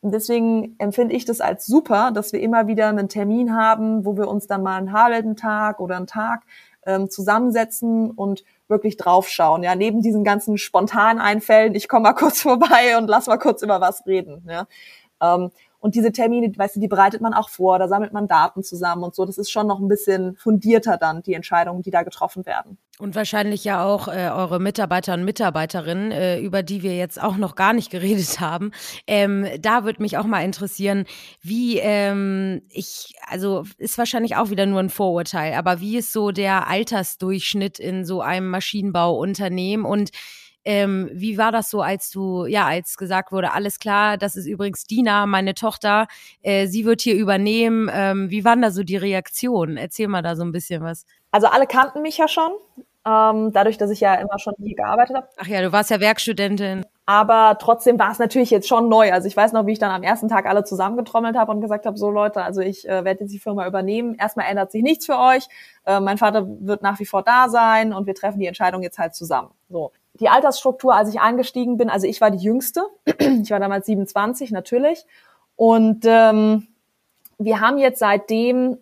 Und 0.00 0.12
deswegen 0.12 0.76
empfinde 0.78 1.14
ich 1.14 1.26
das 1.26 1.42
als 1.42 1.66
super, 1.66 2.10
dass 2.10 2.32
wir 2.32 2.40
immer 2.40 2.68
wieder 2.68 2.88
einen 2.88 3.10
Termin 3.10 3.54
haben, 3.54 4.06
wo 4.06 4.16
wir 4.16 4.28
uns 4.28 4.46
dann 4.46 4.62
mal 4.62 4.78
einen 4.78 4.94
halben 4.94 5.36
Tag 5.36 5.78
oder 5.78 5.98
einen 5.98 6.06
Tag 6.06 6.44
ähm, 6.86 7.10
zusammensetzen 7.10 8.10
und 8.10 8.44
wirklich 8.66 8.96
draufschauen. 8.96 9.62
Ja, 9.62 9.74
neben 9.74 10.00
diesen 10.00 10.24
ganzen 10.24 10.56
spontanen 10.56 11.20
Einfällen, 11.20 11.74
ich 11.74 11.86
komme 11.86 12.04
mal 12.04 12.12
kurz 12.14 12.40
vorbei 12.40 12.96
und 12.96 13.06
lass 13.06 13.26
mal 13.26 13.36
kurz 13.36 13.60
über 13.60 13.82
was 13.82 14.06
reden. 14.06 14.48
Ja. 14.48 14.66
Ähm, 15.20 15.50
und 15.80 15.94
diese 15.94 16.10
Termine, 16.10 16.52
weißt 16.56 16.76
du, 16.76 16.80
die 16.80 16.88
bereitet 16.88 17.20
man 17.20 17.34
auch 17.34 17.48
vor, 17.48 17.78
da 17.78 17.86
sammelt 17.86 18.12
man 18.12 18.26
Daten 18.26 18.64
zusammen 18.64 19.04
und 19.04 19.14
so. 19.14 19.24
Das 19.24 19.38
ist 19.38 19.50
schon 19.50 19.68
noch 19.68 19.78
ein 19.78 19.86
bisschen 19.86 20.34
fundierter 20.36 20.96
dann, 20.96 21.22
die 21.22 21.34
Entscheidungen, 21.34 21.82
die 21.82 21.92
da 21.92 22.02
getroffen 22.02 22.46
werden. 22.46 22.78
Und 22.98 23.14
wahrscheinlich 23.14 23.62
ja 23.62 23.84
auch 23.84 24.08
äh, 24.08 24.28
eure 24.34 24.58
Mitarbeiter 24.58 25.14
und 25.14 25.24
Mitarbeiterinnen, 25.24 26.10
äh, 26.10 26.40
über 26.40 26.64
die 26.64 26.82
wir 26.82 26.96
jetzt 26.96 27.22
auch 27.22 27.36
noch 27.36 27.54
gar 27.54 27.72
nicht 27.72 27.90
geredet 27.92 28.40
haben. 28.40 28.72
Ähm, 29.06 29.46
da 29.60 29.84
würde 29.84 30.02
mich 30.02 30.18
auch 30.18 30.24
mal 30.24 30.44
interessieren, 30.44 31.04
wie 31.40 31.78
ähm, 31.78 32.62
ich, 32.70 33.14
also 33.28 33.64
ist 33.78 33.98
wahrscheinlich 33.98 34.34
auch 34.34 34.50
wieder 34.50 34.66
nur 34.66 34.80
ein 34.80 34.90
Vorurteil, 34.90 35.54
aber 35.54 35.80
wie 35.80 35.98
ist 35.98 36.12
so 36.12 36.32
der 36.32 36.66
Altersdurchschnitt 36.66 37.78
in 37.78 38.04
so 38.04 38.20
einem 38.20 38.50
Maschinenbauunternehmen 38.50 39.86
und 39.86 40.10
ähm, 40.64 41.10
wie 41.12 41.38
war 41.38 41.52
das 41.52 41.70
so, 41.70 41.82
als 41.82 42.10
du, 42.10 42.46
ja, 42.46 42.66
als 42.66 42.96
gesagt 42.96 43.32
wurde, 43.32 43.52
alles 43.52 43.78
klar, 43.78 44.16
das 44.16 44.36
ist 44.36 44.46
übrigens 44.46 44.84
Dina, 44.84 45.26
meine 45.26 45.54
Tochter, 45.54 46.06
äh, 46.42 46.66
sie 46.66 46.84
wird 46.84 47.00
hier 47.00 47.14
übernehmen. 47.14 47.90
Ähm, 47.92 48.30
wie 48.30 48.44
waren 48.44 48.62
da 48.62 48.70
so 48.70 48.82
die 48.82 48.96
Reaktionen? 48.96 49.76
Erzähl 49.76 50.08
mal 50.08 50.22
da 50.22 50.36
so 50.36 50.44
ein 50.44 50.52
bisschen 50.52 50.82
was. 50.82 51.06
Also 51.30 51.46
alle 51.46 51.66
kannten 51.66 52.02
mich 52.02 52.18
ja 52.18 52.28
schon, 52.28 52.52
ähm, 53.06 53.52
dadurch, 53.52 53.78
dass 53.78 53.90
ich 53.90 54.00
ja 54.00 54.14
immer 54.16 54.38
schon 54.38 54.54
hier 54.58 54.76
gearbeitet 54.76 55.16
habe. 55.16 55.28
Ach 55.38 55.46
ja, 55.46 55.62
du 55.62 55.72
warst 55.72 55.90
ja 55.90 56.00
Werkstudentin. 56.00 56.84
Aber 57.06 57.56
trotzdem 57.58 57.98
war 57.98 58.10
es 58.10 58.18
natürlich 58.18 58.50
jetzt 58.50 58.68
schon 58.68 58.90
neu. 58.90 59.12
Also 59.12 59.28
ich 59.28 59.36
weiß 59.36 59.52
noch, 59.52 59.64
wie 59.64 59.72
ich 59.72 59.78
dann 59.78 59.90
am 59.90 60.02
ersten 60.02 60.28
Tag 60.28 60.44
alle 60.44 60.64
zusammengetrommelt 60.64 61.36
habe 61.36 61.50
und 61.52 61.62
gesagt 61.62 61.86
habe, 61.86 61.96
so 61.96 62.10
Leute, 62.10 62.42
also 62.42 62.60
ich 62.60 62.86
äh, 62.86 63.04
werde 63.04 63.20
jetzt 63.20 63.32
die 63.32 63.38
Firma 63.38 63.66
übernehmen. 63.66 64.14
Erstmal 64.14 64.46
ändert 64.46 64.72
sich 64.72 64.82
nichts 64.82 65.06
für 65.06 65.18
euch. 65.18 65.48
Äh, 65.86 66.00
mein 66.00 66.18
Vater 66.18 66.46
wird 66.46 66.82
nach 66.82 66.98
wie 67.00 67.06
vor 67.06 67.22
da 67.22 67.48
sein 67.48 67.94
und 67.94 68.06
wir 68.06 68.14
treffen 68.14 68.40
die 68.40 68.46
Entscheidung 68.46 68.82
jetzt 68.82 68.98
halt 68.98 69.14
zusammen. 69.14 69.52
So 69.70 69.92
die 70.20 70.28
Altersstruktur, 70.28 70.94
als 70.94 71.10
ich 71.10 71.20
eingestiegen 71.20 71.76
bin, 71.76 71.90
also 71.90 72.06
ich 72.06 72.20
war 72.20 72.30
die 72.30 72.38
Jüngste, 72.38 72.82
ich 73.18 73.50
war 73.50 73.60
damals 73.60 73.86
27 73.86 74.50
natürlich. 74.50 75.04
Und 75.56 76.04
ähm, 76.06 76.68
wir 77.38 77.60
haben 77.60 77.78
jetzt 77.78 77.98
seitdem 77.98 78.78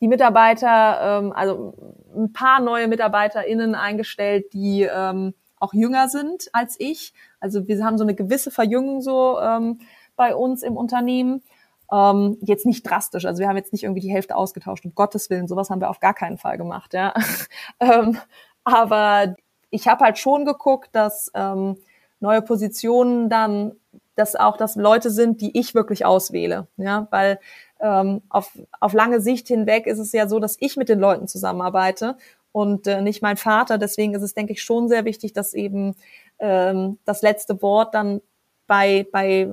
die 0.00 0.08
Mitarbeiter, 0.08 1.18
ähm, 1.20 1.32
also 1.32 1.74
ein 2.16 2.32
paar 2.32 2.60
neue 2.60 2.88
MitarbeiterInnen 2.88 3.74
eingestellt, 3.74 4.52
die 4.52 4.82
ähm, 4.82 5.34
auch 5.60 5.74
jünger 5.74 6.08
sind 6.08 6.48
als 6.52 6.76
ich. 6.78 7.12
Also 7.40 7.66
wir 7.68 7.84
haben 7.84 7.98
so 7.98 8.04
eine 8.04 8.14
gewisse 8.14 8.50
Verjüngung 8.50 9.00
so 9.00 9.40
ähm, 9.40 9.80
bei 10.16 10.34
uns 10.34 10.62
im 10.62 10.76
Unternehmen. 10.76 11.42
Ähm, 11.90 12.36
jetzt 12.42 12.66
nicht 12.66 12.82
drastisch, 12.82 13.24
also 13.24 13.40
wir 13.40 13.48
haben 13.48 13.56
jetzt 13.56 13.72
nicht 13.72 13.84
irgendwie 13.84 14.02
die 14.02 14.12
Hälfte 14.12 14.36
ausgetauscht, 14.36 14.84
um 14.84 14.94
Gottes 14.94 15.30
Willen, 15.30 15.48
sowas 15.48 15.70
haben 15.70 15.80
wir 15.80 15.88
auf 15.88 16.00
gar 16.00 16.12
keinen 16.12 16.36
Fall 16.36 16.58
gemacht, 16.58 16.92
ja. 16.92 17.14
ähm, 17.80 18.18
aber 18.62 19.36
ich 19.70 19.88
habe 19.88 20.04
halt 20.04 20.18
schon 20.18 20.44
geguckt, 20.44 20.90
dass 20.92 21.30
ähm, 21.34 21.76
neue 22.20 22.42
Positionen 22.42 23.28
dann, 23.28 23.72
dass 24.14 24.36
auch 24.36 24.56
das 24.56 24.76
Leute 24.76 25.10
sind, 25.10 25.40
die 25.40 25.58
ich 25.58 25.74
wirklich 25.74 26.04
auswähle. 26.04 26.66
Ja, 26.76 27.06
weil 27.10 27.38
ähm, 27.80 28.22
auf, 28.28 28.58
auf 28.80 28.92
lange 28.92 29.20
Sicht 29.20 29.48
hinweg 29.48 29.86
ist 29.86 29.98
es 29.98 30.12
ja 30.12 30.28
so, 30.28 30.40
dass 30.40 30.56
ich 30.60 30.76
mit 30.76 30.88
den 30.88 30.98
Leuten 30.98 31.28
zusammenarbeite 31.28 32.16
und 32.52 32.86
äh, 32.86 33.02
nicht 33.02 33.22
mein 33.22 33.36
Vater. 33.36 33.78
Deswegen 33.78 34.14
ist 34.14 34.22
es, 34.22 34.34
denke 34.34 34.52
ich, 34.52 34.62
schon 34.62 34.88
sehr 34.88 35.04
wichtig, 35.04 35.32
dass 35.32 35.54
eben 35.54 35.94
ähm, 36.38 36.98
das 37.04 37.22
letzte 37.22 37.62
Wort 37.62 37.94
dann 37.94 38.20
bei, 38.66 39.06
bei 39.12 39.48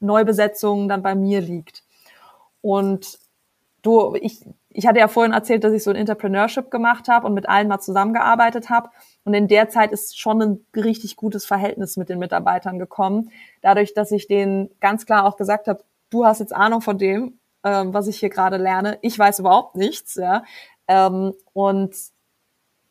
Neubesetzungen 0.00 0.88
dann 0.88 1.02
bei 1.02 1.14
mir 1.14 1.40
liegt. 1.40 1.84
Und 2.60 3.18
du, 3.82 4.14
ich, 4.20 4.44
ich 4.70 4.86
hatte 4.86 4.98
ja 4.98 5.08
vorhin 5.08 5.32
erzählt, 5.32 5.64
dass 5.64 5.72
ich 5.72 5.82
so 5.82 5.90
ein 5.90 5.96
Entrepreneurship 5.96 6.70
gemacht 6.70 7.08
habe 7.08 7.26
und 7.26 7.34
mit 7.34 7.48
allen 7.48 7.68
mal 7.68 7.80
zusammengearbeitet 7.80 8.70
habe. 8.70 8.90
Und 9.24 9.34
in 9.34 9.48
der 9.48 9.68
Zeit 9.68 9.92
ist 9.92 10.18
schon 10.18 10.42
ein 10.42 10.66
richtig 10.74 11.16
gutes 11.16 11.44
Verhältnis 11.44 11.96
mit 11.96 12.08
den 12.08 12.18
Mitarbeitern 12.18 12.78
gekommen. 12.78 13.30
Dadurch, 13.60 13.94
dass 13.94 14.10
ich 14.10 14.26
denen 14.26 14.70
ganz 14.80 15.06
klar 15.06 15.24
auch 15.26 15.36
gesagt 15.36 15.68
habe, 15.68 15.84
du 16.10 16.24
hast 16.24 16.40
jetzt 16.40 16.54
Ahnung 16.54 16.80
von 16.80 16.98
dem, 16.98 17.38
ähm, 17.64 17.94
was 17.94 18.08
ich 18.08 18.18
hier 18.18 18.30
gerade 18.30 18.56
lerne. 18.56 18.98
Ich 19.02 19.18
weiß 19.18 19.38
überhaupt 19.38 19.76
nichts, 19.76 20.16
ja. 20.16 20.44
Ähm, 20.88 21.34
und 21.52 21.94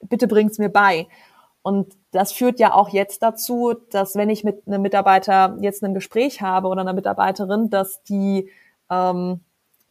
bitte 0.02 0.28
bring's 0.28 0.58
mir 0.58 0.70
bei. 0.70 1.08
Und 1.64 1.94
das 2.12 2.32
führt 2.32 2.60
ja 2.60 2.74
auch 2.74 2.90
jetzt 2.90 3.22
dazu, 3.22 3.76
dass 3.92 4.16
wenn 4.16 4.30
ich 4.30 4.44
mit 4.44 4.64
einem 4.66 4.82
Mitarbeiter 4.82 5.58
jetzt 5.60 5.84
ein 5.84 5.94
Gespräch 5.94 6.42
habe 6.42 6.70
oder 6.70 6.82
einer 6.82 6.94
Mitarbeiterin, 6.94 7.70
dass 7.70 8.02
die 8.04 8.50
ähm, 8.90 9.42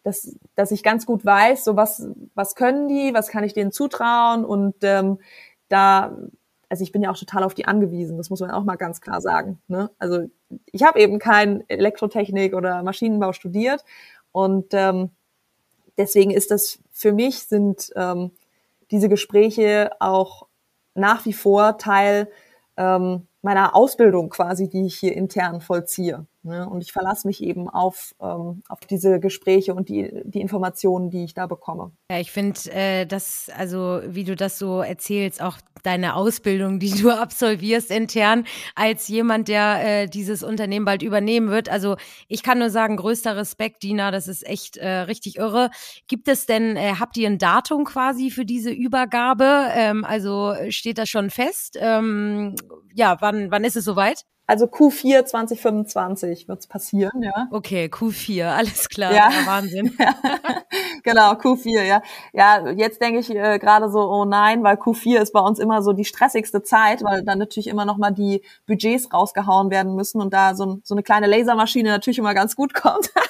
dass, 0.03 0.35
dass 0.55 0.71
ich 0.71 0.83
ganz 0.83 1.05
gut 1.05 1.25
weiß, 1.25 1.65
so 1.65 1.77
was, 1.77 2.07
was 2.35 2.55
können 2.55 2.89
die, 2.89 3.13
was 3.13 3.29
kann 3.29 3.45
ich 3.45 3.53
denen 3.53 3.73
zutrauen 3.73 4.45
und 4.45 4.77
ähm, 4.83 5.19
da, 5.71 6.17
also 6.69 6.83
ich 6.83 6.93
bin 6.93 7.03
ja 7.03 7.11
auch 7.11 7.17
total 7.17 7.43
auf 7.43 7.55
die 7.55 7.65
angewiesen, 7.65 8.19
das 8.19 8.29
muss 8.29 8.41
man 8.41 8.51
auch 8.51 8.65
mal 8.65 8.77
ganz 8.77 9.01
klar 9.01 9.21
sagen. 9.21 9.59
Ne? 9.69 9.91
Also 9.99 10.29
ich 10.67 10.83
habe 10.83 11.01
eben 11.01 11.19
kein 11.19 11.65
Elektrotechnik 11.69 12.55
oder 12.55 12.83
Maschinenbau 12.83 13.33
studiert 13.33 13.85
und 14.33 14.67
ähm, 14.73 15.11
deswegen 15.97 16.31
ist 16.31 16.51
das 16.51 16.79
für 16.93 17.13
mich 17.13 17.45
sind 17.45 17.91
ähm, 17.97 18.33
diese 18.91 19.09
Gespräche 19.09 19.91
auch 20.01 20.47
nach 20.95 21.25
wie 21.25 21.33
vor 21.33 21.79
Teil 21.79 22.29
ähm, 22.77 23.27
meiner 23.43 23.75
Ausbildung 23.75 24.29
quasi, 24.29 24.69
die 24.69 24.87
ich 24.87 24.97
hier 24.99 25.17
intern 25.17 25.61
vollziehe. 25.61 26.27
Ne? 26.43 26.67
Und 26.67 26.83
ich 26.83 26.93
verlasse 26.93 27.27
mich 27.27 27.43
eben 27.43 27.69
auf, 27.69 28.15
ähm, 28.19 28.63
auf 28.69 28.81
diese 28.89 29.21
Gespräche 29.21 29.75
und 29.75 29.91
die, 29.91 30.23
die 30.25 30.41
Informationen, 30.41 31.11
die 31.11 31.25
ich 31.25 31.35
da 31.35 31.47
bekomme. 31.47 31.93
Ja, 32.11 32.19
ich 32.19 32.33
finde, 32.33 32.59
äh, 32.73 33.05
das, 33.05 33.51
also 33.55 34.01
wie 34.07 34.25
du 34.25 34.37
das 34.37 34.59
so 34.59 34.81
erzählst, 34.81 35.43
auch 35.43 35.59
deine 35.83 36.15
Ausbildung, 36.15 36.79
die 36.79 36.93
du 36.93 37.11
absolvierst 37.19 37.91
intern, 37.91 38.47
als 38.75 39.09
jemand, 39.09 39.49
der 39.49 39.85
äh, 39.85 40.07
dieses 40.07 40.43
Unternehmen 40.43 40.87
bald 40.87 41.03
übernehmen 41.03 41.51
wird. 41.51 41.69
Also 41.69 41.97
ich 42.27 42.43
kann 42.43 42.59
nur 42.59 42.71
sagen, 42.71 42.97
größter 42.97 43.37
Respekt, 43.37 43.83
Dina, 43.83 44.11
das 44.11 44.27
ist 44.27 44.47
echt 44.47 44.79
äh, 44.79 44.89
richtig 44.89 45.37
irre. 45.37 45.71
Gibt 46.09 46.27
es 46.27 46.47
denn, 46.47 46.77
äh, 46.77 46.95
habt 46.99 47.19
ihr 47.19 47.29
ein 47.29 47.39
Datum 47.39 47.85
quasi 47.85 48.31
für 48.31 48.47
diese 48.47 48.71
Übergabe? 48.71 49.67
Ähm, 49.75 50.07
also 50.07 50.55
steht 50.71 50.97
das 50.97 51.11
schon 51.11 51.29
fest? 51.29 51.77
Ähm, 51.79 52.55
ja, 52.95 53.19
wann, 53.21 53.51
wann 53.51 53.65
ist 53.65 53.77
es 53.77 53.85
soweit? 53.85 54.25
Also 54.51 54.67
Q4 54.67 55.27
2025 55.27 56.49
wird's 56.49 56.67
passieren, 56.67 57.23
ja. 57.23 57.47
Okay, 57.53 57.85
Q4, 57.85 58.47
alles 58.47 58.89
klar, 58.89 59.13
ja. 59.13 59.31
ja 59.31 59.47
Wahnsinn. 59.47 59.97
Ja. 60.01 60.15
genau, 61.05 61.33
Q4, 61.35 61.83
ja. 61.83 62.03
Ja, 62.33 62.69
jetzt 62.71 63.01
denke 63.01 63.21
ich 63.21 63.31
äh, 63.31 63.61
gerade 63.61 63.91
so, 63.91 64.01
oh 64.01 64.25
nein, 64.25 64.65
weil 64.65 64.75
Q4 64.75 65.21
ist 65.21 65.33
bei 65.33 65.39
uns 65.39 65.61
immer 65.61 65.83
so 65.83 65.93
die 65.93 66.05
stressigste 66.05 66.65
Zeit, 66.65 67.05
weil 67.05 67.23
dann 67.23 67.39
natürlich 67.39 67.69
immer 67.69 67.85
noch 67.85 67.97
mal 67.97 68.11
die 68.11 68.43
Budgets 68.67 69.13
rausgehauen 69.13 69.71
werden 69.71 69.95
müssen 69.95 70.21
und 70.21 70.35
da 70.35 70.57
so, 70.57 70.81
so 70.83 70.95
eine 70.95 71.05
kleine 71.05 71.29
Lasermaschine 71.29 71.89
natürlich 71.89 72.19
immer 72.19 72.35
ganz 72.35 72.57
gut 72.57 72.75
kommt. 72.75 73.13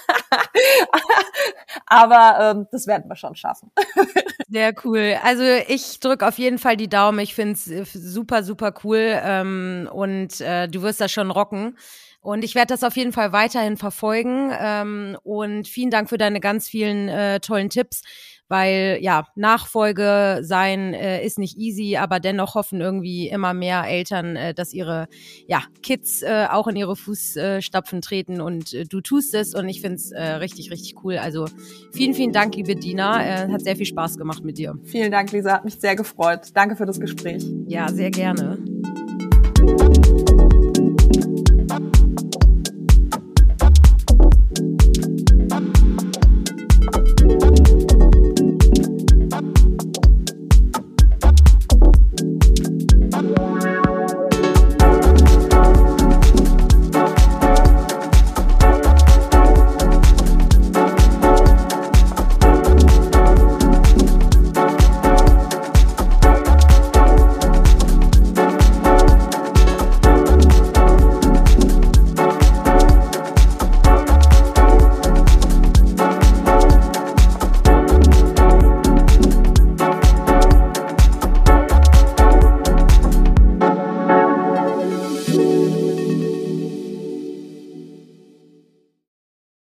Aber 1.87 2.38
ähm, 2.40 2.66
das 2.70 2.87
werden 2.87 3.09
wir 3.09 3.16
schon 3.16 3.35
schaffen. 3.35 3.70
Sehr 4.48 4.74
cool. 4.85 5.16
Also 5.22 5.42
ich 5.68 6.00
drücke 6.00 6.26
auf 6.26 6.38
jeden 6.38 6.59
Fall 6.59 6.76
die 6.76 6.88
Daumen. 6.88 7.18
Ich 7.20 7.35
finde 7.35 7.54
es 7.54 7.68
äh, 7.68 7.85
super, 7.85 8.42
super 8.42 8.74
cool. 8.85 9.20
Ähm, 9.22 9.88
und 9.92 10.40
äh, 10.40 10.68
du 10.68 10.83
wirst 10.83 11.00
das 11.00 11.10
schon 11.11 11.31
rocken. 11.31 11.77
Und 12.20 12.44
ich 12.44 12.55
werde 12.55 12.75
das 12.75 12.85
auf 12.85 12.96
jeden 12.96 13.12
Fall 13.12 13.33
weiterhin 13.33 13.77
verfolgen. 13.77 14.53
Ähm, 14.59 15.16
und 15.23 15.68
vielen 15.68 15.90
Dank 15.90 16.09
für 16.09 16.18
deine 16.18 16.40
ganz 16.40 16.68
vielen 16.68 17.09
äh, 17.09 17.40
tollen 17.40 17.70
Tipps 17.70 18.03
weil 18.51 18.99
ja, 19.01 19.29
Nachfolge 19.37 20.40
sein 20.42 20.92
äh, 20.92 21.25
ist 21.25 21.38
nicht 21.38 21.57
easy, 21.57 21.96
aber 21.96 22.18
dennoch 22.18 22.57
hoffen 22.57 22.81
irgendwie 22.81 23.29
immer 23.29 23.55
mehr 23.55 23.85
Eltern, 23.87 24.35
äh, 24.35 24.53
dass 24.53 24.75
ihre 24.75 25.07
ja, 25.46 25.62
Kids 25.83 26.23
äh, 26.23 26.49
auch 26.51 26.66
in 26.66 26.75
ihre 26.75 26.96
Fußstapfen 26.96 28.03
treten 28.03 28.40
und 28.40 28.75
äh, 28.75 28.85
du 28.85 29.01
tust 29.01 29.35
es 29.35 29.55
und 29.55 29.68
ich 29.68 29.81
finde 29.81 29.96
es 29.96 30.11
äh, 30.11 30.23
richtig, 30.23 30.73
richtig 30.73 30.96
cool. 31.05 31.16
Also 31.16 31.46
vielen, 31.92 32.12
vielen 32.12 32.33
Dank, 32.33 32.57
liebe 32.57 32.75
Dina. 32.75 33.25
Äh, 33.25 33.53
hat 33.53 33.62
sehr 33.62 33.77
viel 33.77 33.87
Spaß 33.87 34.18
gemacht 34.18 34.42
mit 34.42 34.59
dir. 34.59 34.77
Vielen 34.83 35.12
Dank, 35.12 35.31
Lisa. 35.31 35.53
Hat 35.53 35.64
mich 35.64 35.79
sehr 35.79 35.94
gefreut. 35.94 36.49
Danke 36.53 36.75
für 36.75 36.87
das 36.87 36.99
Gespräch. 36.99 37.46
Ja, 37.68 37.88
sehr 37.88 38.11
gerne. 38.11 38.59